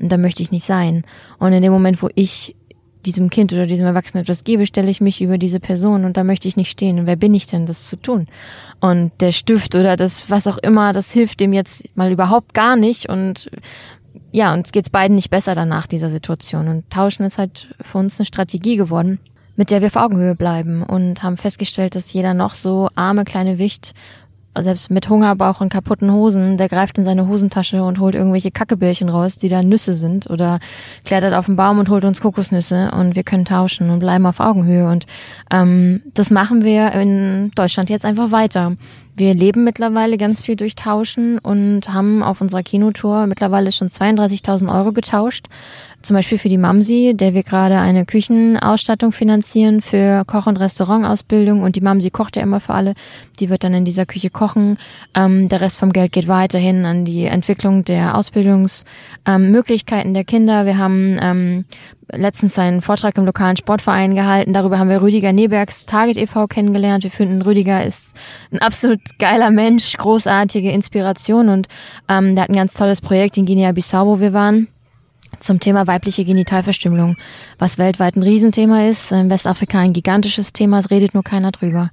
[0.00, 1.02] Und da möchte ich nicht sein.
[1.38, 2.54] Und in dem Moment, wo ich
[3.06, 6.24] diesem Kind oder diesem Erwachsenen etwas gebe, stelle ich mich über diese Person und da
[6.24, 6.98] möchte ich nicht stehen.
[6.98, 8.26] Und wer bin ich denn, das zu tun?
[8.80, 12.76] Und der Stift oder das, was auch immer, das hilft dem jetzt mal überhaupt gar
[12.76, 13.08] nicht.
[13.08, 13.48] Und
[14.32, 16.68] ja, uns geht's beiden nicht besser danach, dieser Situation.
[16.68, 19.20] Und Tauschen ist halt für uns eine Strategie geworden,
[19.54, 23.58] mit der wir auf Augenhöhe bleiben und haben festgestellt, dass jeder noch so arme kleine
[23.58, 23.94] Wicht
[24.62, 29.08] selbst mit Hungerbauch und kaputten Hosen, der greift in seine Hosentasche und holt irgendwelche Kackebällchen
[29.08, 30.58] raus, die da Nüsse sind oder
[31.04, 34.40] klettert auf den Baum und holt uns Kokosnüsse und wir können tauschen und bleiben auf
[34.40, 35.06] Augenhöhe und
[35.50, 38.72] ähm, das machen wir in Deutschland jetzt einfach weiter.
[39.18, 44.70] Wir leben mittlerweile ganz viel durch Tauschen und haben auf unserer Kinotour mittlerweile schon 32.000
[44.70, 45.46] Euro getauscht.
[46.02, 51.62] Zum Beispiel für die Mamsi, der wir gerade eine Küchenausstattung finanzieren für Koch- und Restaurantausbildung.
[51.62, 52.92] Und die Mamsi kocht ja immer für alle.
[53.40, 54.76] Die wird dann in dieser Küche kochen.
[55.14, 60.66] Ähm, der Rest vom Geld geht weiterhin an die Entwicklung der Ausbildungsmöglichkeiten ähm, der Kinder.
[60.66, 61.64] Wir haben ähm,
[62.12, 64.52] letztens einen Vortrag im lokalen Sportverein gehalten.
[64.52, 66.46] Darüber haben wir Rüdiger Nebergs Target e.V.
[66.46, 67.04] kennengelernt.
[67.04, 68.14] Wir finden, Rüdiger ist
[68.52, 71.68] ein absolut geiler Mensch, großartige Inspiration und
[72.08, 74.68] ähm, der hat ein ganz tolles Projekt in Guinea-Bissau, wo wir waren
[75.40, 77.16] zum Thema weibliche Genitalverstümmelung,
[77.58, 81.90] was weltweit ein Riesenthema ist, in Westafrika ein gigantisches Thema, es redet nur keiner drüber.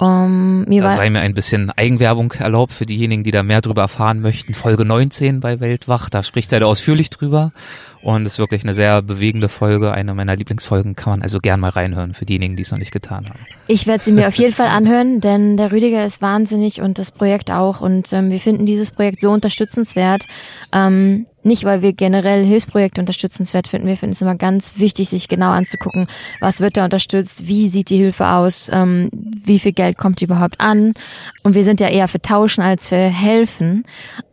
[0.00, 3.60] Um, mir Da war, sei mir ein bisschen Eigenwerbung erlaubt für diejenigen, die da mehr
[3.60, 4.54] drüber erfahren möchten.
[4.54, 7.52] Folge 19 bei Weltwach, da spricht er da ausführlich drüber
[8.00, 11.68] und ist wirklich eine sehr bewegende Folge, eine meiner Lieblingsfolgen, kann man also gern mal
[11.68, 13.40] reinhören für diejenigen, die es noch nicht getan haben.
[13.66, 17.12] Ich werde sie mir auf jeden Fall anhören, denn der Rüdiger ist wahnsinnig und das
[17.12, 17.82] Projekt auch.
[17.82, 20.24] Und ähm, wir finden dieses Projekt so unterstützenswert.
[20.72, 23.88] Ähm, nicht, weil wir generell Hilfsprojekte unterstützenswert finden.
[23.88, 26.06] Wir finden es immer ganz wichtig, sich genau anzugucken,
[26.40, 30.60] was wird da unterstützt, wie sieht die Hilfe aus, ähm, wie viel Geld kommt überhaupt
[30.60, 30.94] an.
[31.42, 33.84] Und wir sind ja eher für Tauschen als für Helfen.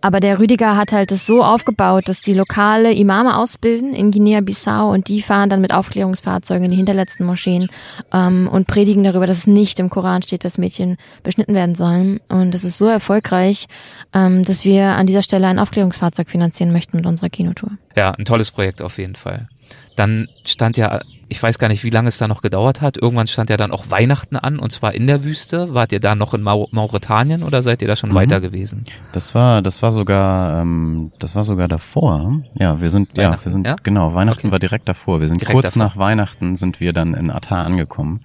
[0.02, 4.92] Aber der Rüdiger hat halt es so aufgebaut, dass die lokale Imame ausbilden in Guinea-Bissau
[4.92, 7.68] und die fahren dann mit Aufklärungsfahrzeugen in die hinterletzten Moscheen
[8.14, 12.20] ähm, und predigen darüber, dass es nicht im Koran steht, dass Mädchen beschnitten werden sollen.
[12.30, 13.68] Und es ist so erfolgreich,
[14.14, 17.72] ähm, dass wir an dieser Stelle ein Aufklärungsfahrzeug finanzieren möchten mit unserer Kinotour.
[17.96, 19.48] Ja, ein tolles Projekt auf jeden Fall.
[19.96, 22.98] Dann stand ja, ich weiß gar nicht, wie lange es da noch gedauert hat.
[22.98, 25.74] Irgendwann stand ja dann auch Weihnachten an und zwar in der Wüste.
[25.74, 28.16] Wart ihr da noch in Mau Mauretanien oder seid ihr da schon Mhm.
[28.16, 28.86] weiter gewesen?
[29.12, 32.44] Das war, das war sogar, ähm, das war sogar davor.
[32.60, 33.76] Ja, wir sind, ja, wir sind, ja?
[33.82, 34.52] genau, Weihnachten Okay.
[34.52, 35.20] war direkt davor.
[35.20, 35.84] Wir sind Direkt kurz davor.
[35.88, 38.20] nach Weihnachten sind wir dann in Atar angekommen.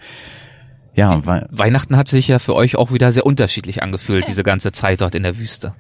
[0.95, 4.73] Ja, Wei Weihnachten hat sich ja für euch auch wieder sehr unterschiedlich angefühlt, diese ganze
[4.73, 5.73] Zeit dort in der Wüste.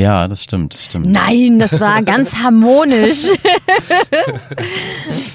[0.00, 1.06] Ja, das stimmt, das stimmt.
[1.06, 3.26] Nein, das war ganz harmonisch.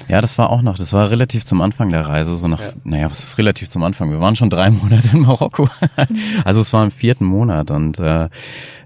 [0.08, 2.72] Ja, das war auch noch, das war relativ zum Anfang der Reise, so nach, ja.
[2.84, 4.10] naja, was ist relativ zum Anfang?
[4.12, 5.68] Wir waren schon drei Monate in Marokko.
[6.44, 8.28] also es war im vierten Monat und äh,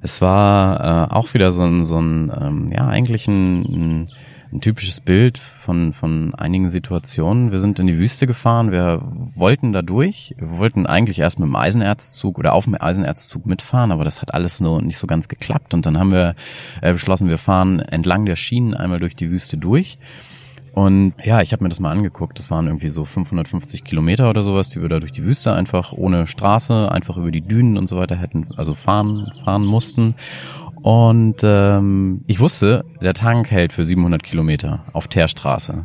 [0.01, 4.09] es war äh, auch wieder so ein, so ein ähm, ja, eigentlich ein, ein
[4.53, 7.53] ein typisches Bild von, von einigen Situationen.
[7.53, 11.49] Wir sind in die Wüste gefahren, wir wollten da durch, wir wollten eigentlich erst mit
[11.49, 15.29] dem Eisenerzzug oder auf dem Eisenerzzug mitfahren, aber das hat alles nur nicht so ganz
[15.29, 16.35] geklappt und dann haben wir
[16.83, 19.99] äh, beschlossen, wir fahren entlang der Schienen einmal durch die Wüste durch.
[20.73, 22.39] Und ja, ich habe mir das mal angeguckt.
[22.39, 25.93] Das waren irgendwie so 550 Kilometer oder sowas, die wir da durch die Wüste einfach
[25.93, 30.15] ohne Straße, einfach über die Dünen und so weiter hätten, also fahren, fahren mussten.
[30.83, 35.85] Und ähm, ich wusste, der Tank hält für 700 Kilometer auf Teerstraße.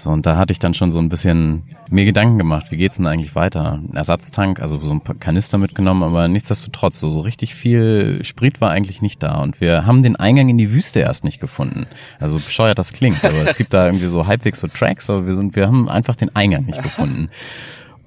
[0.00, 2.98] So, und da hatte ich dann schon so ein bisschen mir Gedanken gemacht, wie geht's
[2.98, 3.80] denn eigentlich weiter?
[3.82, 8.60] Ein Ersatztank, also so ein paar Kanister mitgenommen, aber nichtsdestotrotz, so, so richtig viel Sprit
[8.60, 9.40] war eigentlich nicht da.
[9.40, 11.88] Und wir haben den Eingang in die Wüste erst nicht gefunden.
[12.20, 15.32] Also bescheuert das klingt, aber es gibt da irgendwie so halbwegs so Tracks, aber wir
[15.32, 17.30] sind, wir haben einfach den Eingang nicht gefunden.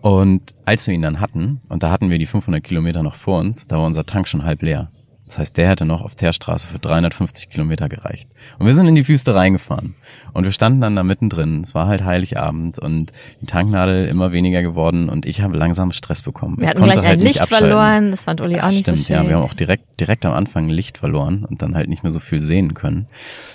[0.01, 3.39] Und als wir ihn dann hatten, und da hatten wir die 500 Kilometer noch vor
[3.39, 4.89] uns, da war unser Tank schon halb leer.
[5.31, 8.29] Das heißt, der hätte noch auf Teerstraße für 350 Kilometer gereicht.
[8.59, 9.95] Und wir sind in die Wüste reingefahren.
[10.33, 11.61] Und wir standen dann da mittendrin.
[11.61, 16.21] Es war halt Heiligabend und die Tanknadel immer weniger geworden und ich habe langsam Stress
[16.21, 16.57] bekommen.
[16.57, 18.11] Wir ich hatten konnte gleich halt ein Licht verloren.
[18.11, 19.15] Das fand Uli auch nicht Stimmt, so schön.
[19.23, 19.29] ja.
[19.29, 22.11] Wir haben auch direkt, direkt am Anfang ein Licht verloren und dann halt nicht mehr
[22.11, 23.07] so viel sehen können.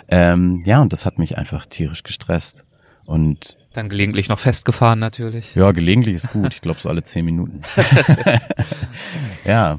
[0.09, 2.65] Ähm, ja, und das hat mich einfach tierisch gestresst.
[3.05, 5.55] Und dann gelegentlich noch festgefahren natürlich.
[5.55, 6.55] Ja, gelegentlich ist gut.
[6.55, 7.61] Ich glaube so alle zehn Minuten.
[9.45, 9.79] ja,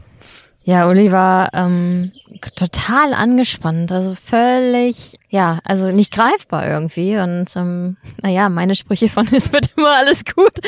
[0.68, 2.12] ja, Uli war ähm,
[2.58, 7.18] total angespannt, also völlig, ja, also nicht greifbar irgendwie.
[7.18, 10.60] Und ähm, naja, meine Sprüche von es wird immer alles gut,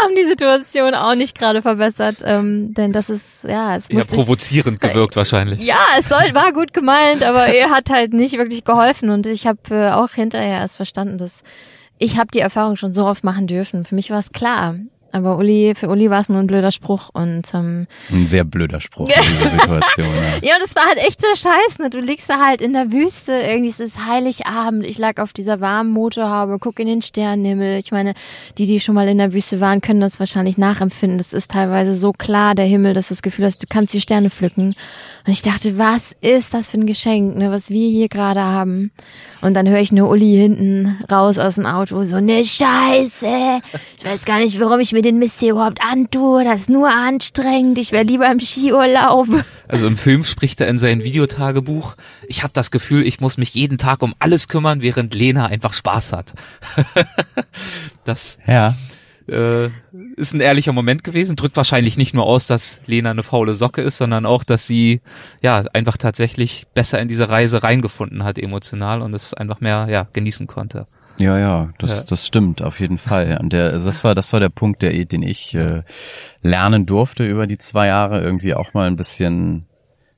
[0.00, 2.18] haben die Situation auch nicht gerade verbessert.
[2.22, 4.06] Ähm, denn das ist, ja, es muss.
[4.06, 5.60] Ja, provozierend ich, gewirkt wahrscheinlich.
[5.64, 9.10] Ja, es soll, war gut gemeint, aber er hat halt nicht wirklich geholfen.
[9.10, 11.42] Und ich habe äh, auch hinterher erst verstanden, dass
[11.98, 13.84] ich habe die Erfahrung schon so oft machen dürfen.
[13.84, 14.76] Für mich war es klar.
[15.12, 18.80] Aber Uli, für Uli war es nur ein blöder Spruch und ähm, ein sehr blöder
[18.80, 20.06] Spruch in dieser Situation.
[20.06, 20.22] Ja.
[20.50, 21.90] ja, das war halt echt der Scheiß, ne?
[21.90, 25.60] Du liegst da halt in der Wüste, irgendwie ist es Heiligabend, ich lag auf dieser
[25.60, 27.78] warmen Motorhaube, guck in den Sternenhimmel.
[27.78, 28.14] Ich meine,
[28.58, 31.18] die, die schon mal in der Wüste waren, können das wahrscheinlich nachempfinden.
[31.18, 34.00] Das ist teilweise so klar, der Himmel, dass du das Gefühl hast, du kannst die
[34.00, 34.74] Sterne pflücken.
[35.26, 38.92] Und ich dachte, was ist das für ein Geschenk, ne, was wir hier gerade haben?
[39.42, 43.60] Und dann höre ich nur Uli hinten raus aus dem Auto, so ne Scheiße.
[43.98, 46.44] Ich weiß gar nicht, warum ich mir den Mist hier überhaupt antue.
[46.44, 47.78] Das ist nur anstrengend.
[47.78, 49.28] Ich wäre lieber im Skiurlaub.
[49.68, 51.94] Also im Film spricht er in sein Videotagebuch,
[52.26, 55.72] ich habe das Gefühl, ich muss mich jeden Tag um alles kümmern, während Lena einfach
[55.72, 56.34] Spaß hat.
[58.04, 58.74] das ja
[59.30, 59.70] äh,
[60.16, 61.36] ist ein ehrlicher Moment gewesen.
[61.36, 65.00] Drückt wahrscheinlich nicht nur aus, dass Lena eine faule Socke ist, sondern auch, dass sie
[65.40, 70.08] ja einfach tatsächlich besser in diese Reise reingefunden hat emotional und es einfach mehr ja
[70.12, 70.86] genießen konnte.
[71.20, 72.04] Ja, ja, das, ja.
[72.08, 73.38] das stimmt auf jeden Fall.
[73.40, 75.82] Und der, das war, das war der Punkt, der, den ich äh,
[76.42, 79.66] lernen durfte über die zwei Jahre, irgendwie auch mal ein bisschen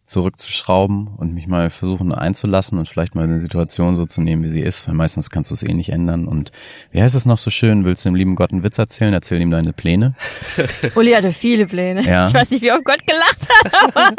[0.05, 4.49] zurückzuschrauben und mich mal versuchen einzulassen und vielleicht mal eine Situation so zu nehmen, wie
[4.49, 6.27] sie ist, weil meistens kannst du es eh nicht ändern.
[6.27, 6.51] Und
[6.91, 7.85] wie heißt es noch so schön?
[7.85, 9.15] Willst du dem lieben Gott einen Witz erzählen?
[9.15, 10.15] Erzähl ihm deine Pläne.
[10.97, 12.03] Uli hatte viele Pläne.
[12.03, 12.27] Ja.
[12.27, 14.17] Ich weiß nicht, wie oft Gott gelacht hat, aber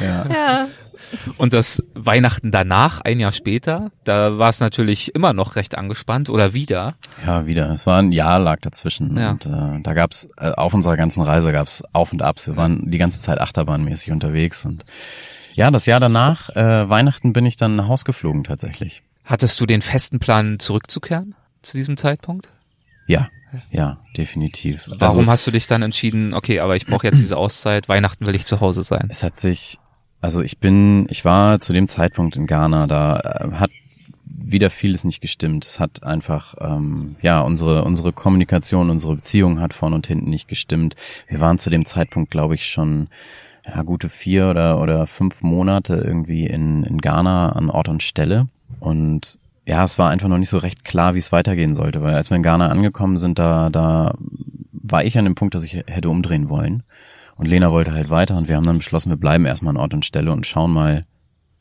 [0.00, 0.26] ja.
[0.34, 0.68] ja.
[1.36, 6.28] Und das Weihnachten danach, ein Jahr später, da war es natürlich immer noch recht angespannt
[6.28, 6.94] oder wieder.
[7.26, 7.70] Ja, wieder.
[7.72, 9.16] Es war ein Jahr lag dazwischen.
[9.16, 9.30] Ja.
[9.30, 12.46] Und äh, da gab's äh, auf unserer ganzen Reise gab's Auf und Abs.
[12.46, 14.64] Wir waren die ganze Zeit achterbahnmäßig unterwegs.
[14.64, 14.84] Und
[15.54, 19.02] ja, das Jahr danach, äh, Weihnachten, bin ich dann nach Haus geflogen tatsächlich.
[19.24, 22.50] Hattest du den festen Plan, zurückzukehren zu diesem Zeitpunkt?
[23.06, 23.28] Ja,
[23.70, 24.84] ja, definitiv.
[24.86, 28.26] Warum also, hast du dich dann entschieden, okay, aber ich brauche jetzt diese Auszeit, Weihnachten
[28.26, 29.08] will ich zu Hause sein?
[29.10, 29.78] Es hat sich
[30.20, 33.70] also ich bin, ich war zu dem Zeitpunkt in Ghana, da äh, hat
[34.24, 35.64] wieder vieles nicht gestimmt.
[35.64, 40.48] Es hat einfach, ähm, ja, unsere, unsere Kommunikation, unsere Beziehung hat vorn und hinten nicht
[40.48, 40.96] gestimmt.
[41.28, 43.08] Wir waren zu dem Zeitpunkt, glaube ich, schon
[43.66, 48.46] ja, gute vier oder, oder fünf Monate irgendwie in, in Ghana an Ort und Stelle.
[48.80, 52.14] Und ja, es war einfach noch nicht so recht klar, wie es weitergehen sollte, weil
[52.14, 54.14] als wir in Ghana angekommen sind, da, da
[54.72, 56.82] war ich an dem Punkt, dass ich hätte umdrehen wollen.
[57.40, 59.94] Und Lena wollte halt weiter und wir haben dann beschlossen, wir bleiben erstmal an Ort
[59.94, 61.06] und Stelle und schauen mal,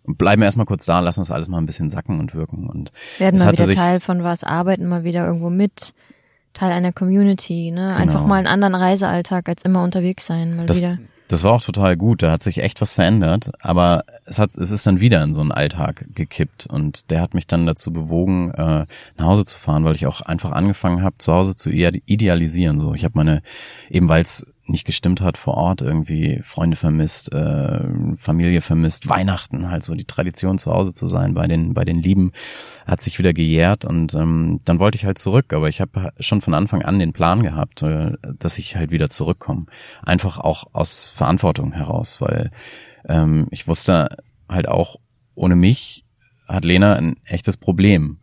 [0.03, 2.69] und bleiben erstmal kurz da, lassen uns alles mal ein bisschen sacken und wirken.
[2.69, 5.93] Und werden mal wieder Teil von was, arbeiten mal wieder irgendwo mit,
[6.53, 7.91] Teil einer Community, ne?
[7.91, 7.95] Genau.
[7.95, 10.99] Einfach mal einen anderen Reisealltag als immer unterwegs sein, mal das, wieder.
[11.29, 14.71] Das war auch total gut, da hat sich echt was verändert, aber es hat, es
[14.71, 18.51] ist dann wieder in so einen Alltag gekippt und der hat mich dann dazu bewogen,
[18.51, 18.85] äh,
[19.17, 22.79] nach Hause zu fahren, weil ich auch einfach angefangen habe, zu Hause zu idealisieren.
[22.79, 23.41] So, ich habe meine,
[23.91, 27.81] eben weil es nicht gestimmt hat vor Ort, irgendwie Freunde vermisst, äh,
[28.17, 32.01] Familie vermisst, Weihnachten, halt so die Tradition zu Hause zu sein bei den bei den
[32.01, 32.31] Lieben,
[32.85, 36.41] hat sich wieder gejährt und ähm, dann wollte ich halt zurück, aber ich habe schon
[36.41, 39.65] von Anfang an den Plan gehabt, äh, dass ich halt wieder zurückkomme,
[40.03, 42.51] einfach auch aus Verantwortung heraus, weil
[43.07, 44.09] ähm, ich wusste
[44.47, 44.97] halt auch
[45.35, 46.05] ohne mich
[46.47, 48.19] hat Lena ein echtes Problem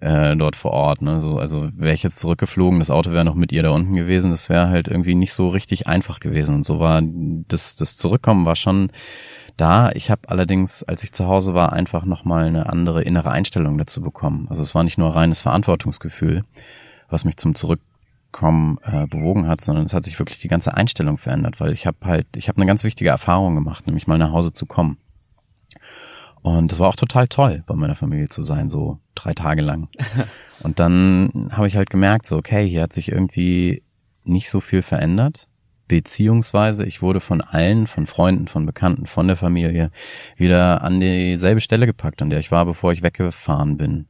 [0.00, 1.02] äh, dort vor Ort.
[1.02, 1.20] Ne?
[1.20, 4.30] So, also wäre ich jetzt zurückgeflogen, das Auto wäre noch mit ihr da unten gewesen,
[4.30, 6.56] das wäre halt irgendwie nicht so richtig einfach gewesen.
[6.56, 8.90] Und so war das, das Zurückkommen war schon
[9.56, 9.90] da.
[9.92, 14.00] Ich habe allerdings, als ich zu Hause war, einfach nochmal eine andere innere Einstellung dazu
[14.00, 14.46] bekommen.
[14.48, 16.44] Also es war nicht nur reines Verantwortungsgefühl,
[17.08, 21.18] was mich zum Zurückkommen äh, bewogen hat, sondern es hat sich wirklich die ganze Einstellung
[21.18, 24.32] verändert, weil ich habe halt, ich habe eine ganz wichtige Erfahrung gemacht, nämlich mal nach
[24.32, 24.98] Hause zu kommen.
[26.42, 29.88] Und das war auch total toll, bei meiner Familie zu sein, so drei Tage lang.
[30.62, 33.82] Und dann habe ich halt gemerkt, so, okay, hier hat sich irgendwie
[34.24, 35.48] nicht so viel verändert.
[35.88, 39.90] Beziehungsweise ich wurde von allen, von Freunden, von Bekannten, von der Familie
[40.36, 44.06] wieder an dieselbe Stelle gepackt, an der ich war, bevor ich weggefahren bin.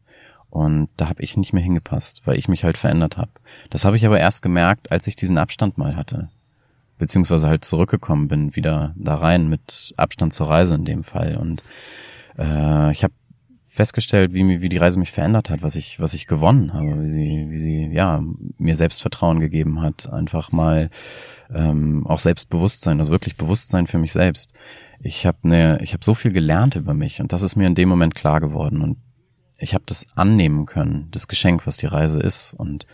[0.51, 3.31] Und da habe ich nicht mehr hingepasst, weil ich mich halt verändert habe.
[3.71, 6.29] Das habe ich aber erst gemerkt, als ich diesen Abstand mal hatte.
[6.99, 11.37] Beziehungsweise halt zurückgekommen bin, wieder da rein mit Abstand zur Reise in dem Fall.
[11.37, 11.63] Und
[12.41, 13.15] äh, ich habe
[13.67, 17.07] festgestellt, wie, wie die Reise mich verändert hat, was ich, was ich gewonnen habe, wie
[17.07, 18.21] sie, wie sie, ja,
[18.59, 20.91] mir Selbstvertrauen gegeben hat, einfach mal
[21.55, 24.55] ähm, auch Selbstbewusstsein, also wirklich Bewusstsein für mich selbst.
[25.01, 27.77] Ich habe ne, ich habe so viel gelernt über mich und das ist mir in
[27.77, 28.99] dem Moment klar geworden und
[29.57, 32.87] ich habe das annehmen können, das Geschenk, was die Reise ist und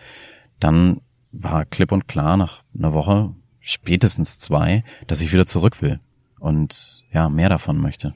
[0.61, 1.01] dann
[1.33, 6.01] war klipp und klar nach einer Woche, spätestens zwei, dass ich wieder zurück will
[6.39, 8.15] und ja mehr davon möchte.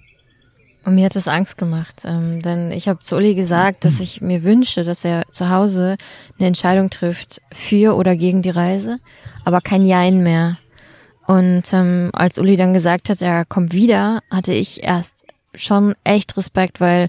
[0.85, 4.23] Und mir hat das Angst gemacht, ähm, denn ich habe zu Uli gesagt, dass ich
[4.23, 5.97] mir wünsche, dass er zu Hause
[6.38, 8.99] eine Entscheidung trifft für oder gegen die Reise,
[9.45, 10.57] aber kein Jein mehr.
[11.27, 16.37] Und ähm, als Uli dann gesagt hat, er kommt wieder, hatte ich erst schon echt
[16.37, 17.09] Respekt, weil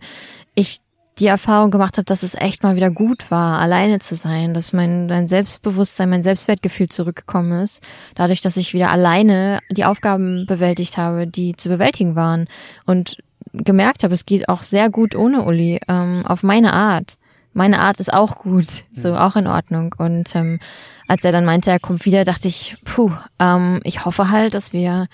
[0.53, 0.79] ich
[1.19, 4.73] die Erfahrung gemacht habe, dass es echt mal wieder gut war, alleine zu sein, dass
[4.73, 7.83] mein, mein Selbstbewusstsein, mein Selbstwertgefühl zurückgekommen ist,
[8.15, 12.47] dadurch, dass ich wieder alleine die Aufgaben bewältigt habe, die zu bewältigen waren.
[12.85, 13.17] Und
[13.53, 17.15] gemerkt habe, es geht auch sehr gut ohne Uli, ähm, auf meine Art.
[17.53, 19.93] Meine Art ist auch gut, so auch in Ordnung.
[19.97, 20.59] Und ähm,
[21.07, 24.71] als er dann meinte, er kommt wieder, dachte ich, puh, ähm, ich hoffe halt, dass
[24.71, 25.07] wir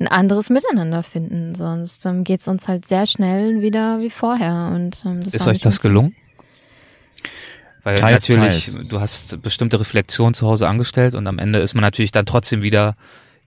[0.00, 1.54] ein anderes Miteinander finden.
[1.54, 4.72] Sonst ähm, geht es uns halt sehr schnell wieder wie vorher.
[4.74, 6.14] Und ähm, das ist euch das gelungen?
[7.82, 8.88] Weil teils, natürlich, teils.
[8.88, 12.62] du hast bestimmte Reflexionen zu Hause angestellt und am Ende ist man natürlich dann trotzdem
[12.62, 12.96] wieder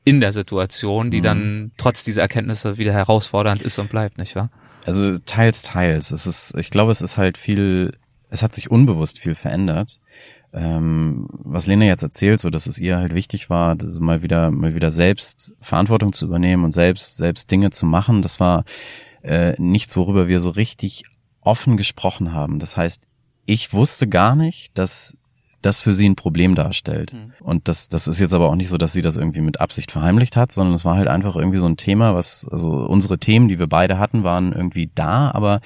[0.08, 1.24] in der Situation, die mhm.
[1.24, 4.50] dann trotz dieser Erkenntnisse wieder herausfordernd ist und bleibt, nicht wahr?
[4.86, 6.12] Also teils, teils.
[6.12, 7.91] Es ist, ich glaube, es ist halt viel,
[8.30, 10.00] es hat sich unbewusst viel verändert.
[10.54, 14.50] Ähm, was Lena jetzt erzählt, so dass es ihr halt wichtig war, das mal wieder,
[14.50, 18.63] mal wieder selbst Verantwortung zu übernehmen und selbst, selbst Dinge zu machen, das war
[19.24, 21.04] äh, nichts, worüber wir so richtig
[21.41, 22.60] offen gesprochen haben.
[22.60, 23.04] Das heißt,
[23.46, 25.17] ich wusste gar nicht, dass
[25.62, 27.13] das für sie ein Problem darstellt.
[27.13, 27.34] Mhm.
[27.39, 29.91] Und das, das ist jetzt aber auch nicht so, dass sie das irgendwie mit Absicht
[29.91, 33.48] verheimlicht hat, sondern es war halt einfach irgendwie so ein Thema, was, also unsere Themen,
[33.48, 35.62] die wir beide hatten, waren irgendwie da, aber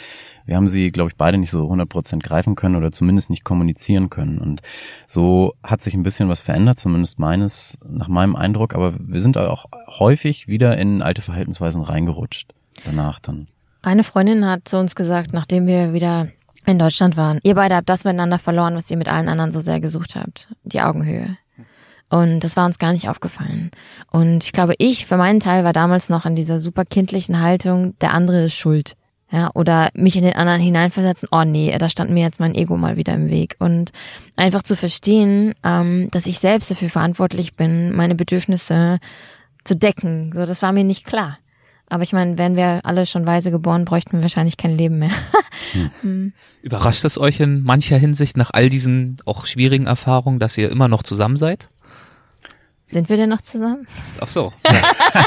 [0.45, 4.09] wir haben sie, glaube ich, beide nicht so 100% greifen können oder zumindest nicht kommunizieren
[4.09, 4.39] können.
[4.39, 4.61] Und
[5.07, 9.37] so hat sich ein bisschen was verändert, zumindest meines, nach meinem Eindruck, aber wir sind
[9.37, 12.53] auch häufig wieder in alte Verhaltensweisen reingerutscht.
[12.85, 13.47] Danach dann.
[13.81, 16.29] Eine Freundin hat zu uns gesagt, nachdem wir wieder
[16.65, 17.39] in Deutschland waren.
[17.43, 20.49] Ihr beide habt das miteinander verloren, was ihr mit allen anderen so sehr gesucht habt.
[20.63, 21.37] Die Augenhöhe.
[22.09, 23.71] Und das war uns gar nicht aufgefallen.
[24.11, 27.97] Und ich glaube, ich für meinen Teil war damals noch in dieser super kindlichen Haltung,
[27.99, 28.95] der andere ist schuld.
[29.31, 32.75] Ja, oder mich in den anderen hineinversetzen, oh nee, da stand mir jetzt mein Ego
[32.75, 33.55] mal wieder im Weg.
[33.59, 33.91] Und
[34.35, 38.99] einfach zu verstehen, ähm, dass ich selbst dafür verantwortlich bin, meine Bedürfnisse
[39.63, 40.33] zu decken.
[40.35, 41.37] So, das war mir nicht klar.
[41.91, 45.11] Aber ich meine, wären wir alle schon weise geboren, bräuchten wir wahrscheinlich kein Leben mehr.
[45.99, 46.31] hm.
[46.61, 50.87] Überrascht es euch in mancher Hinsicht nach all diesen auch schwierigen Erfahrungen, dass ihr immer
[50.87, 51.67] noch zusammen seid?
[52.91, 53.87] Sind wir denn noch zusammen?
[54.19, 54.51] Ach so.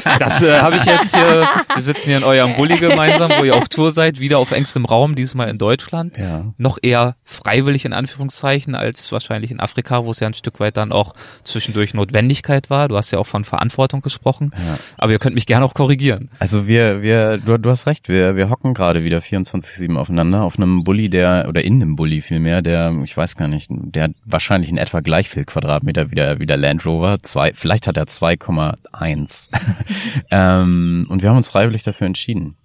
[0.05, 0.19] Ja.
[0.19, 1.47] Das äh, habe ich jetzt hier.
[1.75, 4.85] Wir sitzen hier in eurem Bulli gemeinsam, wo ihr auf Tour seid, wieder auf engstem
[4.85, 6.17] Raum, diesmal in Deutschland.
[6.17, 6.45] Ja.
[6.59, 10.77] Noch eher freiwillig in Anführungszeichen als wahrscheinlich in Afrika, wo es ja ein Stück weit
[10.77, 12.89] dann auch zwischendurch Notwendigkeit war.
[12.89, 14.51] Du hast ja auch von Verantwortung gesprochen.
[14.57, 14.79] Ja.
[14.99, 16.31] Aber ihr könnt mich gerne auch korrigieren.
[16.39, 20.59] Also wir, wir, du, du hast recht, wir, wir hocken gerade wieder 24-7 aufeinander auf
[20.59, 24.71] einem Bulli, der, oder in einem Bulli vielmehr, der, ich weiß gar nicht, der wahrscheinlich
[24.71, 27.19] in etwa gleich viel Quadratmeter wie der, wie der Land Rover.
[27.23, 29.49] Zwei, vielleicht hat er 2,1.
[30.31, 32.57] ähm, und wir haben uns freiwillig dafür entschieden.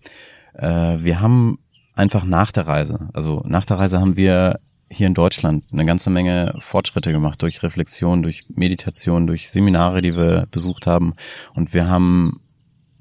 [0.54, 1.58] Äh, wir haben
[1.96, 4.60] einfach nach der Reise, also nach der Reise haben wir
[4.92, 10.16] hier in Deutschland eine ganze Menge Fortschritte gemacht durch Reflexion, durch Meditation, durch Seminare, die
[10.16, 11.14] wir besucht haben.
[11.54, 12.42] Und wir haben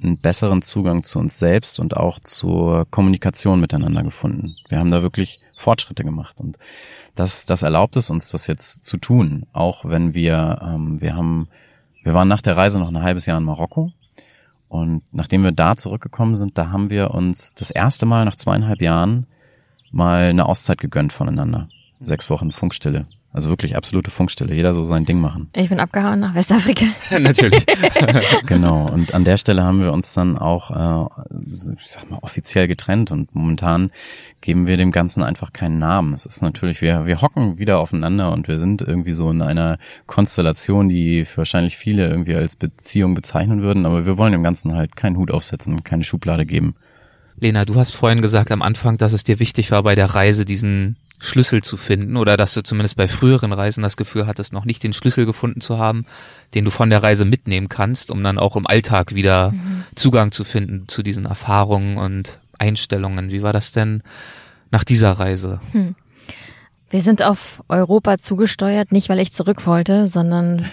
[0.02, 4.54] einen besseren Zugang zu uns selbst und auch zur Kommunikation miteinander gefunden.
[4.68, 6.56] Wir haben da wirklich Fortschritte gemacht und
[7.14, 9.44] das, das erlaubt es uns, das jetzt zu tun.
[9.52, 11.48] Auch wenn wir, ähm, wir haben,
[12.08, 13.92] wir waren nach der Reise noch ein halbes Jahr in Marokko
[14.68, 18.80] und nachdem wir da zurückgekommen sind, da haben wir uns das erste Mal nach zweieinhalb
[18.80, 19.26] Jahren
[19.90, 21.68] mal eine Auszeit gegönnt voneinander.
[22.00, 23.04] Sechs Wochen Funkstille.
[23.38, 24.52] Also wirklich absolute Funkstille.
[24.52, 25.48] Jeder so sein Ding machen.
[25.54, 26.86] Ich bin abgehauen nach Westafrika.
[27.20, 27.64] Natürlich.
[28.46, 28.88] genau.
[28.88, 31.24] Und an der Stelle haben wir uns dann auch, äh,
[31.54, 33.12] ich sag mal, offiziell getrennt.
[33.12, 33.92] Und momentan
[34.40, 36.14] geben wir dem Ganzen einfach keinen Namen.
[36.14, 39.78] Es ist natürlich, wir, wir hocken wieder aufeinander und wir sind irgendwie so in einer
[40.08, 43.86] Konstellation, die wahrscheinlich viele irgendwie als Beziehung bezeichnen würden.
[43.86, 46.74] Aber wir wollen dem Ganzen halt keinen Hut aufsetzen, keine Schublade geben.
[47.38, 50.44] Lena, du hast vorhin gesagt am Anfang, dass es dir wichtig war, bei der Reise
[50.44, 54.64] diesen Schlüssel zu finden oder dass du zumindest bei früheren Reisen das Gefühl hattest, noch
[54.64, 56.06] nicht den Schlüssel gefunden zu haben,
[56.54, 59.84] den du von der Reise mitnehmen kannst, um dann auch im Alltag wieder mhm.
[59.94, 63.30] Zugang zu finden zu diesen Erfahrungen und Einstellungen.
[63.32, 64.02] Wie war das denn
[64.70, 65.60] nach dieser Reise?
[65.72, 65.94] Hm.
[66.90, 70.64] Wir sind auf Europa zugesteuert, nicht weil ich zurück wollte, sondern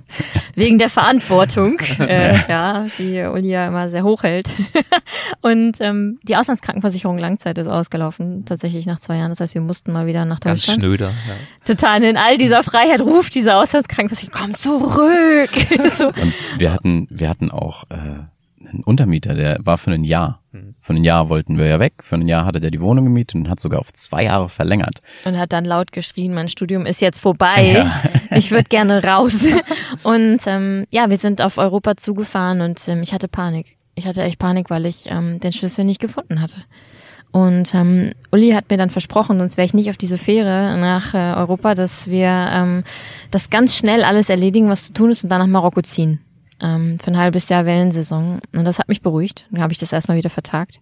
[0.54, 4.50] wegen der Verantwortung, äh, ja, die Uli ja immer sehr hoch hält.
[5.40, 9.30] Und ähm, die Auslandskrankenversicherung Langzeit ist ausgelaufen, tatsächlich nach zwei Jahren.
[9.30, 10.80] Das heißt, wir mussten mal wieder nach Deutschland.
[10.80, 11.06] Ganz schnöder.
[11.06, 11.34] Ja.
[11.64, 12.02] Total.
[12.02, 15.50] In all dieser Freiheit ruft diese Auslandskrankenversicherung, komm zurück.
[15.96, 16.08] so.
[16.08, 18.24] Und wir hatten, wir hatten auch äh,
[18.72, 20.40] ein Untermieter, der war für ein Jahr.
[20.52, 20.74] Hm.
[20.80, 21.94] Für ein Jahr wollten wir ja weg.
[22.00, 25.00] Für ein Jahr hatte der die Wohnung gemietet und hat sogar auf zwei Jahre verlängert.
[25.24, 27.72] Und hat dann laut geschrien, mein Studium ist jetzt vorbei.
[27.72, 28.02] Ja.
[28.36, 29.46] Ich würde gerne raus.
[30.02, 33.76] Und ähm, ja, wir sind auf Europa zugefahren und ähm, ich hatte Panik.
[33.94, 36.56] Ich hatte echt Panik, weil ich ähm, den Schlüssel nicht gefunden hatte.
[37.30, 41.14] Und ähm, Uli hat mir dann versprochen, sonst wäre ich nicht auf diese Fähre nach
[41.14, 42.82] äh, Europa, dass wir ähm,
[43.30, 46.18] das ganz schnell alles erledigen, was zu tun ist und dann nach Marokko ziehen
[46.60, 48.40] ähm, für ein halbes Jahr Wellensaison.
[48.52, 49.46] Und das hat mich beruhigt.
[49.50, 50.80] Dann habe ich das erstmal wieder vertagt.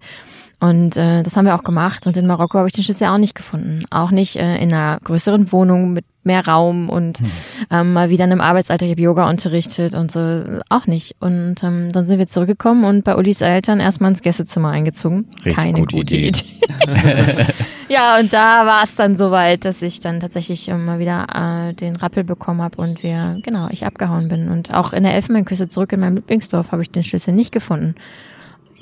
[0.62, 2.06] Und äh, das haben wir auch gemacht.
[2.06, 3.84] Und in Marokko habe ich den Schlüssel auch nicht gefunden.
[3.90, 7.26] Auch nicht äh, in einer größeren Wohnung mit mehr Raum und hm.
[7.72, 8.86] ähm, mal wieder in einem Arbeitsalter.
[8.86, 10.40] Ich habe Yoga unterrichtet und so.
[10.68, 11.16] Auch nicht.
[11.18, 15.26] Und ähm, dann sind wir zurückgekommen und bei Ulis Eltern erstmal ins Gästezimmer eingezogen.
[15.38, 16.28] Richtig Keine gute, gute Idee.
[16.28, 16.46] Idee.
[17.88, 21.74] ja, und da war es dann soweit, dass ich dann tatsächlich äh, mal wieder äh,
[21.74, 24.48] den Rappel bekommen habe und wir, genau, ich abgehauen bin.
[24.48, 27.96] Und auch in der Elfenbeinküste zurück in meinem Lieblingsdorf habe ich den Schlüssel nicht gefunden.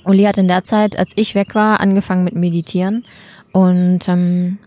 [0.04, 3.04] Uli hat in der Zeit, als ich weg war, angefangen mit Meditieren.
[3.52, 4.58] Und ähm,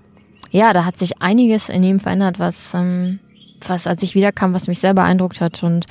[0.51, 3.19] ja, da hat sich einiges in ihm verändert, was, ähm,
[3.65, 5.63] was als ich wiederkam, was mich sehr beeindruckt hat.
[5.63, 5.85] Und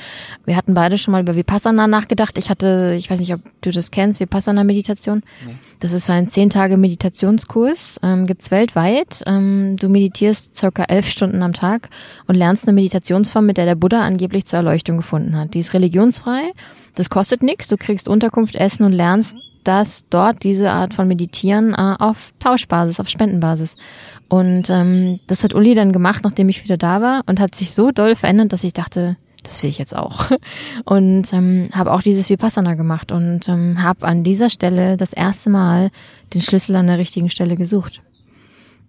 [0.45, 2.38] wir hatten beide schon mal über Vipassana nachgedacht.
[2.38, 5.22] Ich hatte, ich weiß nicht, ob du das kennst, Vipassana-Meditation.
[5.47, 5.55] Nee.
[5.80, 9.22] Das ist ein zehn Tage Meditationskurs, ähm, gibt's weltweit.
[9.26, 11.88] Ähm, du meditierst circa elf Stunden am Tag
[12.28, 15.55] und lernst eine Meditationsform, mit der der Buddha angeblich zur Erleuchtung gefunden hat.
[15.55, 16.53] Die ist religionsfrei
[16.95, 19.34] das kostet nichts, du kriegst Unterkunft, Essen und lernst
[19.64, 23.76] das dort, diese Art von Meditieren, äh, auf Tauschbasis, auf Spendenbasis.
[24.28, 27.72] Und ähm, das hat Uli dann gemacht, nachdem ich wieder da war und hat sich
[27.72, 30.30] so doll verändert, dass ich dachte, das will ich jetzt auch.
[30.84, 35.51] Und ähm, habe auch dieses Vipassana gemacht und ähm, habe an dieser Stelle das erste
[35.51, 35.90] Mal
[36.32, 38.03] den Schlüssel an der richtigen Stelle gesucht.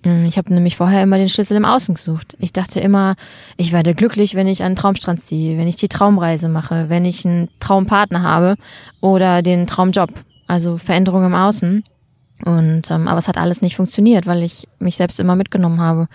[0.04, 2.36] Mm, ich habe nämlich vorher immer den Schlüssel im Außen gesucht.
[2.40, 3.16] Ich dachte immer,
[3.58, 7.26] ich werde glücklich, wenn ich einen Traumstrand ziehe, wenn ich die Traumreise mache, wenn ich
[7.26, 8.56] einen Traumpartner habe
[9.02, 10.12] oder den Traumjob.
[10.48, 11.84] Also Veränderung im Außen.
[12.46, 16.08] Und ähm, aber es hat alles nicht funktioniert, weil ich mich selbst immer mitgenommen habe.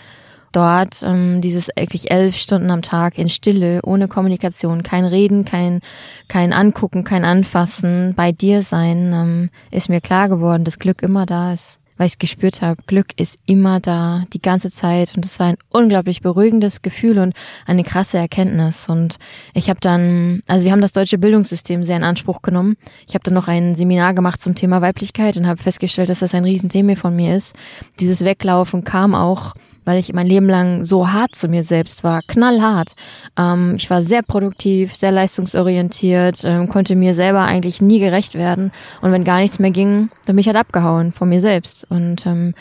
[0.53, 5.80] Dort ähm, dieses wirklich elf Stunden am Tag in Stille, ohne Kommunikation, kein Reden, kein
[6.26, 11.26] kein Angucken, kein Anfassen, bei dir sein, ähm, ist mir klar geworden, dass Glück immer
[11.26, 15.14] da ist weil ich es gespürt habe, Glück ist immer da, die ganze Zeit.
[15.16, 17.34] Und es war ein unglaublich beruhigendes Gefühl und
[17.66, 18.88] eine krasse Erkenntnis.
[18.88, 19.18] Und
[19.53, 22.76] ich habe dann, also wir haben das deutsche Bildungssystem sehr in Anspruch genommen.
[23.07, 26.34] Ich habe dann noch ein Seminar gemacht zum Thema Weiblichkeit und habe festgestellt, dass das
[26.34, 27.55] ein Riesenthema von mir ist.
[28.01, 29.55] Dieses Weglaufen kam auch
[29.89, 32.95] weil ich mein Leben lang so hart zu mir selbst war, knallhart.
[33.39, 38.70] Ähm, ich war sehr produktiv, sehr leistungsorientiert, ähm, konnte mir selber eigentlich nie gerecht werden.
[39.01, 41.91] Und wenn gar nichts mehr ging, dann bin ich halt abgehauen von mir selbst.
[41.91, 42.53] Und ähm,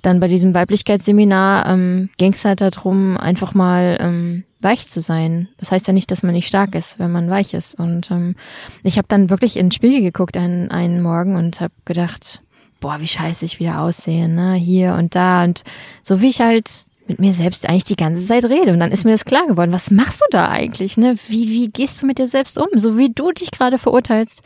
[0.00, 5.48] dann bei diesem Weiblichkeitsseminar ähm, ging es halt darum, einfach mal ähm, weich zu sein.
[5.58, 7.78] Das heißt ja nicht, dass man nicht stark ist, wenn man weich ist.
[7.78, 8.36] Und ähm,
[8.84, 12.40] ich habe dann wirklich in den Spiegel geguckt einen, einen Morgen und habe gedacht,
[12.80, 14.54] boah, wie scheiße ich wieder aussehe, ne?
[14.54, 15.44] Hier und da.
[15.44, 15.62] Und
[16.02, 16.66] so wie ich halt
[17.10, 18.72] mit mir selbst eigentlich die ganze Zeit rede.
[18.72, 20.96] Und dann ist mir das klar geworden, was machst du da eigentlich?
[20.96, 21.16] Ne?
[21.28, 22.68] Wie, wie gehst du mit dir selbst um?
[22.74, 24.42] So wie du dich gerade verurteilst.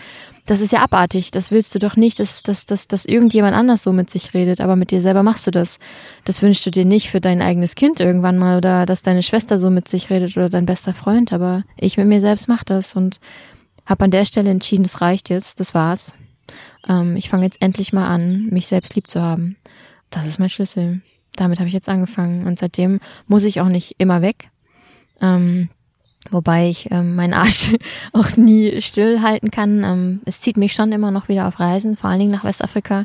[0.47, 1.31] Das ist ja abartig.
[1.31, 4.61] Das willst du doch nicht, dass, dass, dass, dass irgendjemand anders so mit sich redet,
[4.61, 5.79] aber mit dir selber machst du das.
[6.25, 9.59] Das wünschst du dir nicht für dein eigenes Kind irgendwann mal oder dass deine Schwester
[9.59, 12.97] so mit sich redet oder dein bester Freund, aber ich mit mir selbst mach das
[12.97, 13.19] und
[13.87, 16.17] habe an der Stelle entschieden, das reicht jetzt, das war's.
[16.89, 19.57] Ähm, ich fange jetzt endlich mal an, mich selbst lieb zu haben.
[20.11, 21.01] Das ist mein Schlüssel
[21.37, 24.49] damit habe ich jetzt angefangen und seitdem muss ich auch nicht immer weg.
[25.21, 25.69] Ähm,
[26.31, 27.73] wobei ich ähm, meinen Arsch
[28.13, 29.85] auch nie stillhalten kann.
[29.85, 33.05] Ähm, es zieht mich schon immer noch wieder auf Reisen, vor allen Dingen nach Westafrika,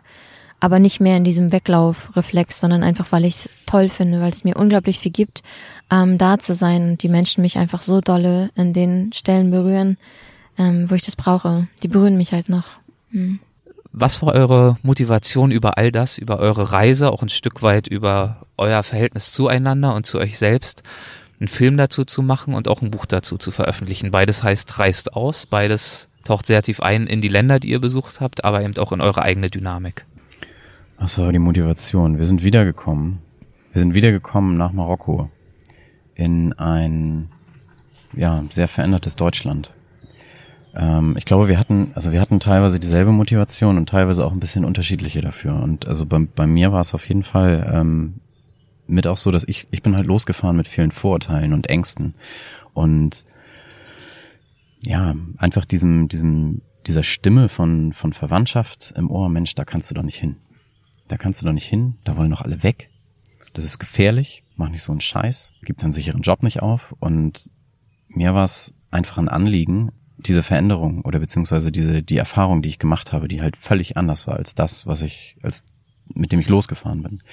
[0.60, 4.44] aber nicht mehr in diesem Weglaufreflex, sondern einfach, weil ich es toll finde, weil es
[4.44, 5.44] mir unglaublich viel gibt,
[5.92, 9.98] ähm, da zu sein und die Menschen mich einfach so dolle in den Stellen berühren,
[10.58, 11.68] ähm, wo ich das brauche.
[11.84, 12.66] Die berühren mich halt noch.
[13.12, 13.40] Hm.
[13.92, 18.46] Was war eure Motivation über all das, über eure Reise, auch ein Stück weit über
[18.58, 20.84] euer Verhältnis zueinander und zu euch selbst,
[21.40, 24.12] einen Film dazu zu machen und auch ein Buch dazu zu veröffentlichen?
[24.12, 28.22] Beides heißt Reist aus, beides taucht sehr tief ein in die Länder, die ihr besucht
[28.22, 30.06] habt, aber eben auch in eure eigene Dynamik.
[30.98, 32.18] Was war die Motivation?
[32.18, 33.20] Wir sind wiedergekommen.
[33.72, 35.32] Wir sind wiedergekommen nach Marokko
[36.14, 37.30] in ein
[38.16, 39.74] ja, sehr verändertes Deutschland.
[40.76, 44.40] Ähm, ich glaube, wir hatten, also wir hatten teilweise dieselbe Motivation und teilweise auch ein
[44.40, 45.62] bisschen unterschiedliche dafür.
[45.62, 48.22] Und also bei, bei mir war es auf jeden Fall ähm,
[48.88, 52.14] mit auch so, dass ich, ich bin halt losgefahren mit vielen Vorurteilen und Ängsten.
[52.74, 53.26] Und
[54.82, 59.96] ja, einfach diesem, diesem, dieser Stimme von, von Verwandtschaft im Ohr, Mensch, da kannst du
[59.96, 60.38] doch nicht hin.
[61.08, 62.90] Da kannst du doch nicht hin, da wollen doch alle weg.
[63.54, 66.96] Das ist gefährlich, mach nicht so einen Scheiß, gib deinen sicheren Job nicht auf.
[67.00, 67.52] Und
[68.10, 72.80] mir war es einfach ein Anliegen, diese Veränderung oder beziehungsweise diese, die Erfahrung, die ich
[72.80, 75.64] gemacht habe, die halt völlig anders war als das, was ich, als,
[76.14, 77.24] mit dem ich losgefahren bin,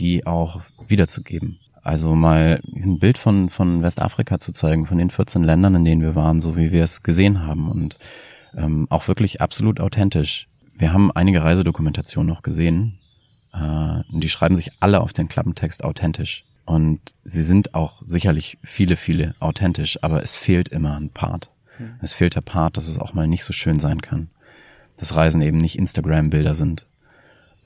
[0.00, 1.58] die auch wiederzugeben.
[1.82, 6.02] Also mal ein Bild von, von Westafrika zu zeigen, von den 14 Ländern, in denen
[6.02, 7.98] wir waren, so wie wir es gesehen haben und
[8.56, 10.48] ähm, auch wirklich absolut authentisch.
[10.74, 12.98] Wir haben einige Reisedokumentationen noch gesehen
[13.52, 16.44] äh, und die schreiben sich alle auf den Klappentext authentisch.
[16.64, 21.51] Und sie sind auch sicherlich viele, viele authentisch, aber es fehlt immer ein Part.
[21.82, 21.94] Mhm.
[22.00, 24.28] Es fehlt der Part, dass es auch mal nicht so schön sein kann.
[24.96, 26.86] Dass Reisen eben nicht Instagram-Bilder sind.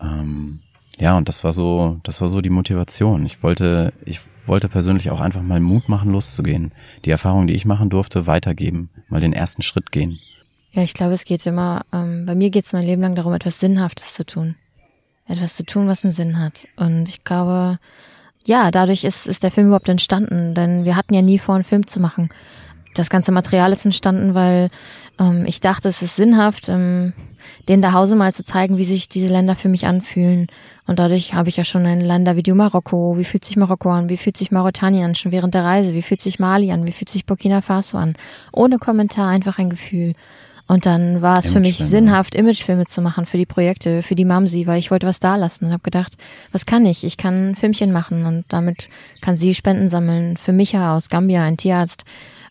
[0.00, 0.60] Ähm,
[0.98, 3.26] ja, und das war so, das war so die Motivation.
[3.26, 6.72] Ich wollte, ich wollte persönlich auch einfach mal Mut machen, loszugehen.
[7.04, 10.18] Die Erfahrung, die ich machen durfte, weitergeben, mal den ersten Schritt gehen.
[10.72, 13.32] Ja, ich glaube, es geht immer, ähm, bei mir geht es mein Leben lang darum,
[13.32, 14.56] etwas Sinnhaftes zu tun.
[15.26, 16.68] Etwas zu tun, was einen Sinn hat.
[16.76, 17.78] Und ich glaube,
[18.44, 21.64] ja, dadurch ist, ist der Film überhaupt entstanden, denn wir hatten ja nie vor, einen
[21.64, 22.28] Film zu machen
[22.98, 24.70] das ganze Material ist entstanden, weil
[25.18, 27.12] ähm, ich dachte, es ist sinnhaft, ähm,
[27.68, 30.46] denen da Hause mal zu zeigen, wie sich diese Länder für mich anfühlen.
[30.86, 33.18] Und dadurch habe ich ja schon ein Ländervideo Marokko.
[33.18, 34.08] Wie fühlt sich Marokko an?
[34.08, 35.14] Wie fühlt sich Mauretanien an?
[35.14, 35.94] Schon während der Reise.
[35.94, 36.86] Wie fühlt sich Mali an?
[36.86, 38.14] Wie fühlt sich Burkina Faso an?
[38.52, 40.14] Ohne Kommentar, einfach ein Gefühl.
[40.68, 44.24] Und dann war es für mich sinnhaft, Imagefilme zu machen für die Projekte, für die
[44.24, 46.16] Mamsi, weil ich wollte was da lassen und habe gedacht,
[46.50, 47.04] was kann ich?
[47.04, 48.88] Ich kann ein Filmchen machen und damit
[49.20, 50.36] kann sie Spenden sammeln.
[50.36, 52.04] Für Micha aus Gambia, ein Tierarzt,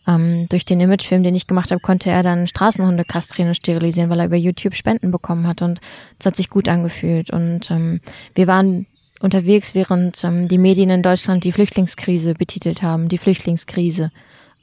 [0.06, 4.10] ähm, durch den Imagefilm, den ich gemacht habe, konnte er dann Straßenhunde kastrieren und sterilisieren,
[4.10, 5.80] weil er über YouTube Spenden bekommen hat und
[6.18, 7.30] es hat sich gut angefühlt.
[7.30, 8.00] Und ähm,
[8.34, 8.86] wir waren
[9.20, 14.10] unterwegs, während ähm, die Medien in Deutschland die Flüchtlingskrise betitelt haben, die Flüchtlingskrise.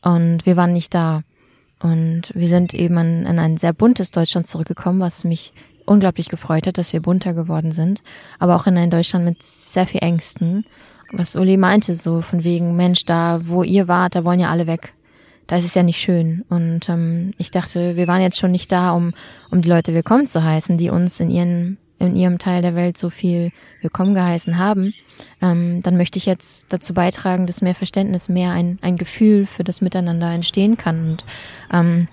[0.01, 1.23] Und wir waren nicht da.
[1.81, 5.53] Und wir sind eben an, an ein sehr buntes Deutschland zurückgekommen, was mich
[5.85, 8.03] unglaublich gefreut hat, dass wir bunter geworden sind,
[8.39, 10.63] aber auch in ein Deutschland mit sehr viel Ängsten.
[11.11, 14.65] Was Uli meinte, so von wegen, Mensch, da wo ihr wart, da wollen ja alle
[14.65, 14.93] weg
[15.47, 16.43] da ist ja nicht schön.
[16.49, 19.13] Und ähm, ich dachte, wir waren jetzt schon nicht da, um,
[19.51, 22.97] um die Leute willkommen zu heißen, die uns in ihren in ihrem Teil der Welt
[22.97, 24.93] so viel willkommen geheißen haben,
[25.41, 29.63] ähm, dann möchte ich jetzt dazu beitragen, dass mehr Verständnis, mehr ein, ein Gefühl für
[29.63, 31.11] das Miteinander entstehen kann.
[31.11, 31.25] Und
[31.71, 32.07] ähm,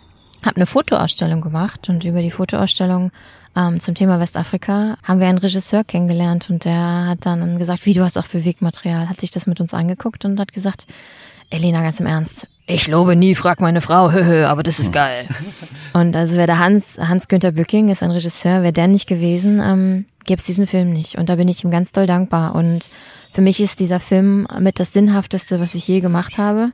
[0.45, 3.11] habe eine Fotoausstellung gemacht und über die Fotoausstellung
[3.57, 7.95] ähm, zum Thema Westafrika haben wir einen Regisseur kennengelernt und der hat dann gesagt, wie
[7.95, 10.87] du hast auch Bewegmaterial, hat sich das mit uns angeguckt und hat gesagt,
[11.51, 14.93] Elena, ganz im Ernst, ich lobe nie, frag meine Frau, höhö, aber das ist hm.
[14.93, 15.27] geil.
[15.93, 20.07] Und also wäre der Hans, Hans-Günther Bücking ist ein Regisseur, wäre der nicht gewesen, ähm,
[20.25, 21.19] gäbe es diesen Film nicht.
[21.19, 22.55] Und da bin ich ihm ganz doll dankbar.
[22.55, 22.89] Und
[23.33, 26.71] für mich ist dieser Film mit das Sinnhafteste, was ich je gemacht habe.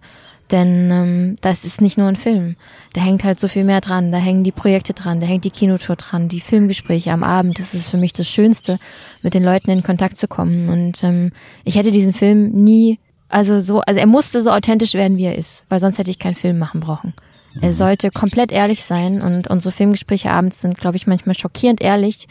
[0.52, 2.56] Denn ähm, das ist nicht nur ein Film.
[2.92, 4.12] Da hängt halt so viel mehr dran.
[4.12, 7.58] Da hängen die Projekte dran, da hängt die Kinotour dran, die Filmgespräche am Abend.
[7.58, 8.78] Das ist für mich das Schönste,
[9.22, 10.68] mit den Leuten in Kontakt zu kommen.
[10.68, 11.32] Und ähm,
[11.64, 12.98] ich hätte diesen Film nie
[13.28, 16.18] also so, also er musste so authentisch werden, wie er ist, weil sonst hätte ich
[16.18, 17.14] keinen Film machen brauchen.
[17.60, 17.74] Er mhm.
[17.74, 22.28] sollte komplett ehrlich sein und unsere Filmgespräche abends sind, glaube ich, manchmal schockierend ehrlich.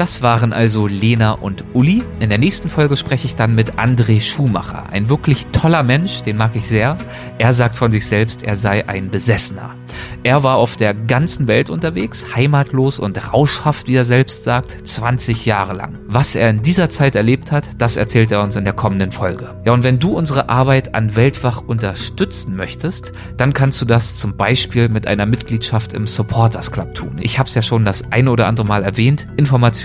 [0.00, 2.02] Das waren also Lena und Uli.
[2.20, 4.88] In der nächsten Folge spreche ich dann mit André Schumacher.
[4.90, 6.96] Ein wirklich toller Mensch, den mag ich sehr.
[7.36, 9.74] Er sagt von sich selbst, er sei ein Besessener.
[10.22, 15.44] Er war auf der ganzen Welt unterwegs, heimatlos und rauschhaft, wie er selbst sagt, 20
[15.44, 15.98] Jahre lang.
[16.06, 19.54] Was er in dieser Zeit erlebt hat, das erzählt er uns in der kommenden Folge.
[19.66, 24.36] Ja, und wenn du unsere Arbeit an Weltwach unterstützen möchtest, dann kannst du das zum
[24.36, 27.16] Beispiel mit einer Mitgliedschaft im Supporters Club tun.
[27.20, 29.26] Ich habe es ja schon das eine oder andere Mal erwähnt.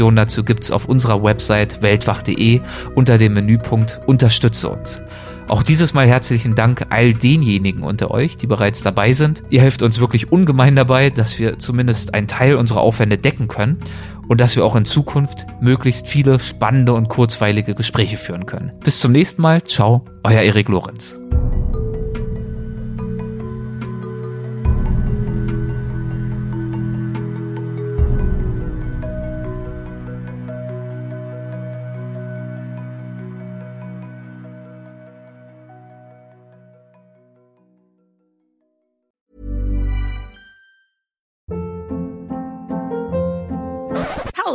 [0.06, 2.62] Informationen dazu gibt's auf unserer Website weltwach.de
[2.94, 5.02] unter dem Menüpunkt Unterstütze uns.
[5.48, 9.42] Auch dieses Mal herzlichen Dank all denjenigen unter euch, die bereits dabei sind.
[9.50, 13.80] Ihr helft uns wirklich ungemein dabei, dass wir zumindest einen Teil unserer Aufwände decken können
[14.28, 18.74] und dass wir auch in Zukunft möglichst viele spannende und kurzweilige Gespräche führen können.
[18.84, 19.64] Bis zum nächsten Mal.
[19.64, 21.20] Ciao, euer Erik Lorenz.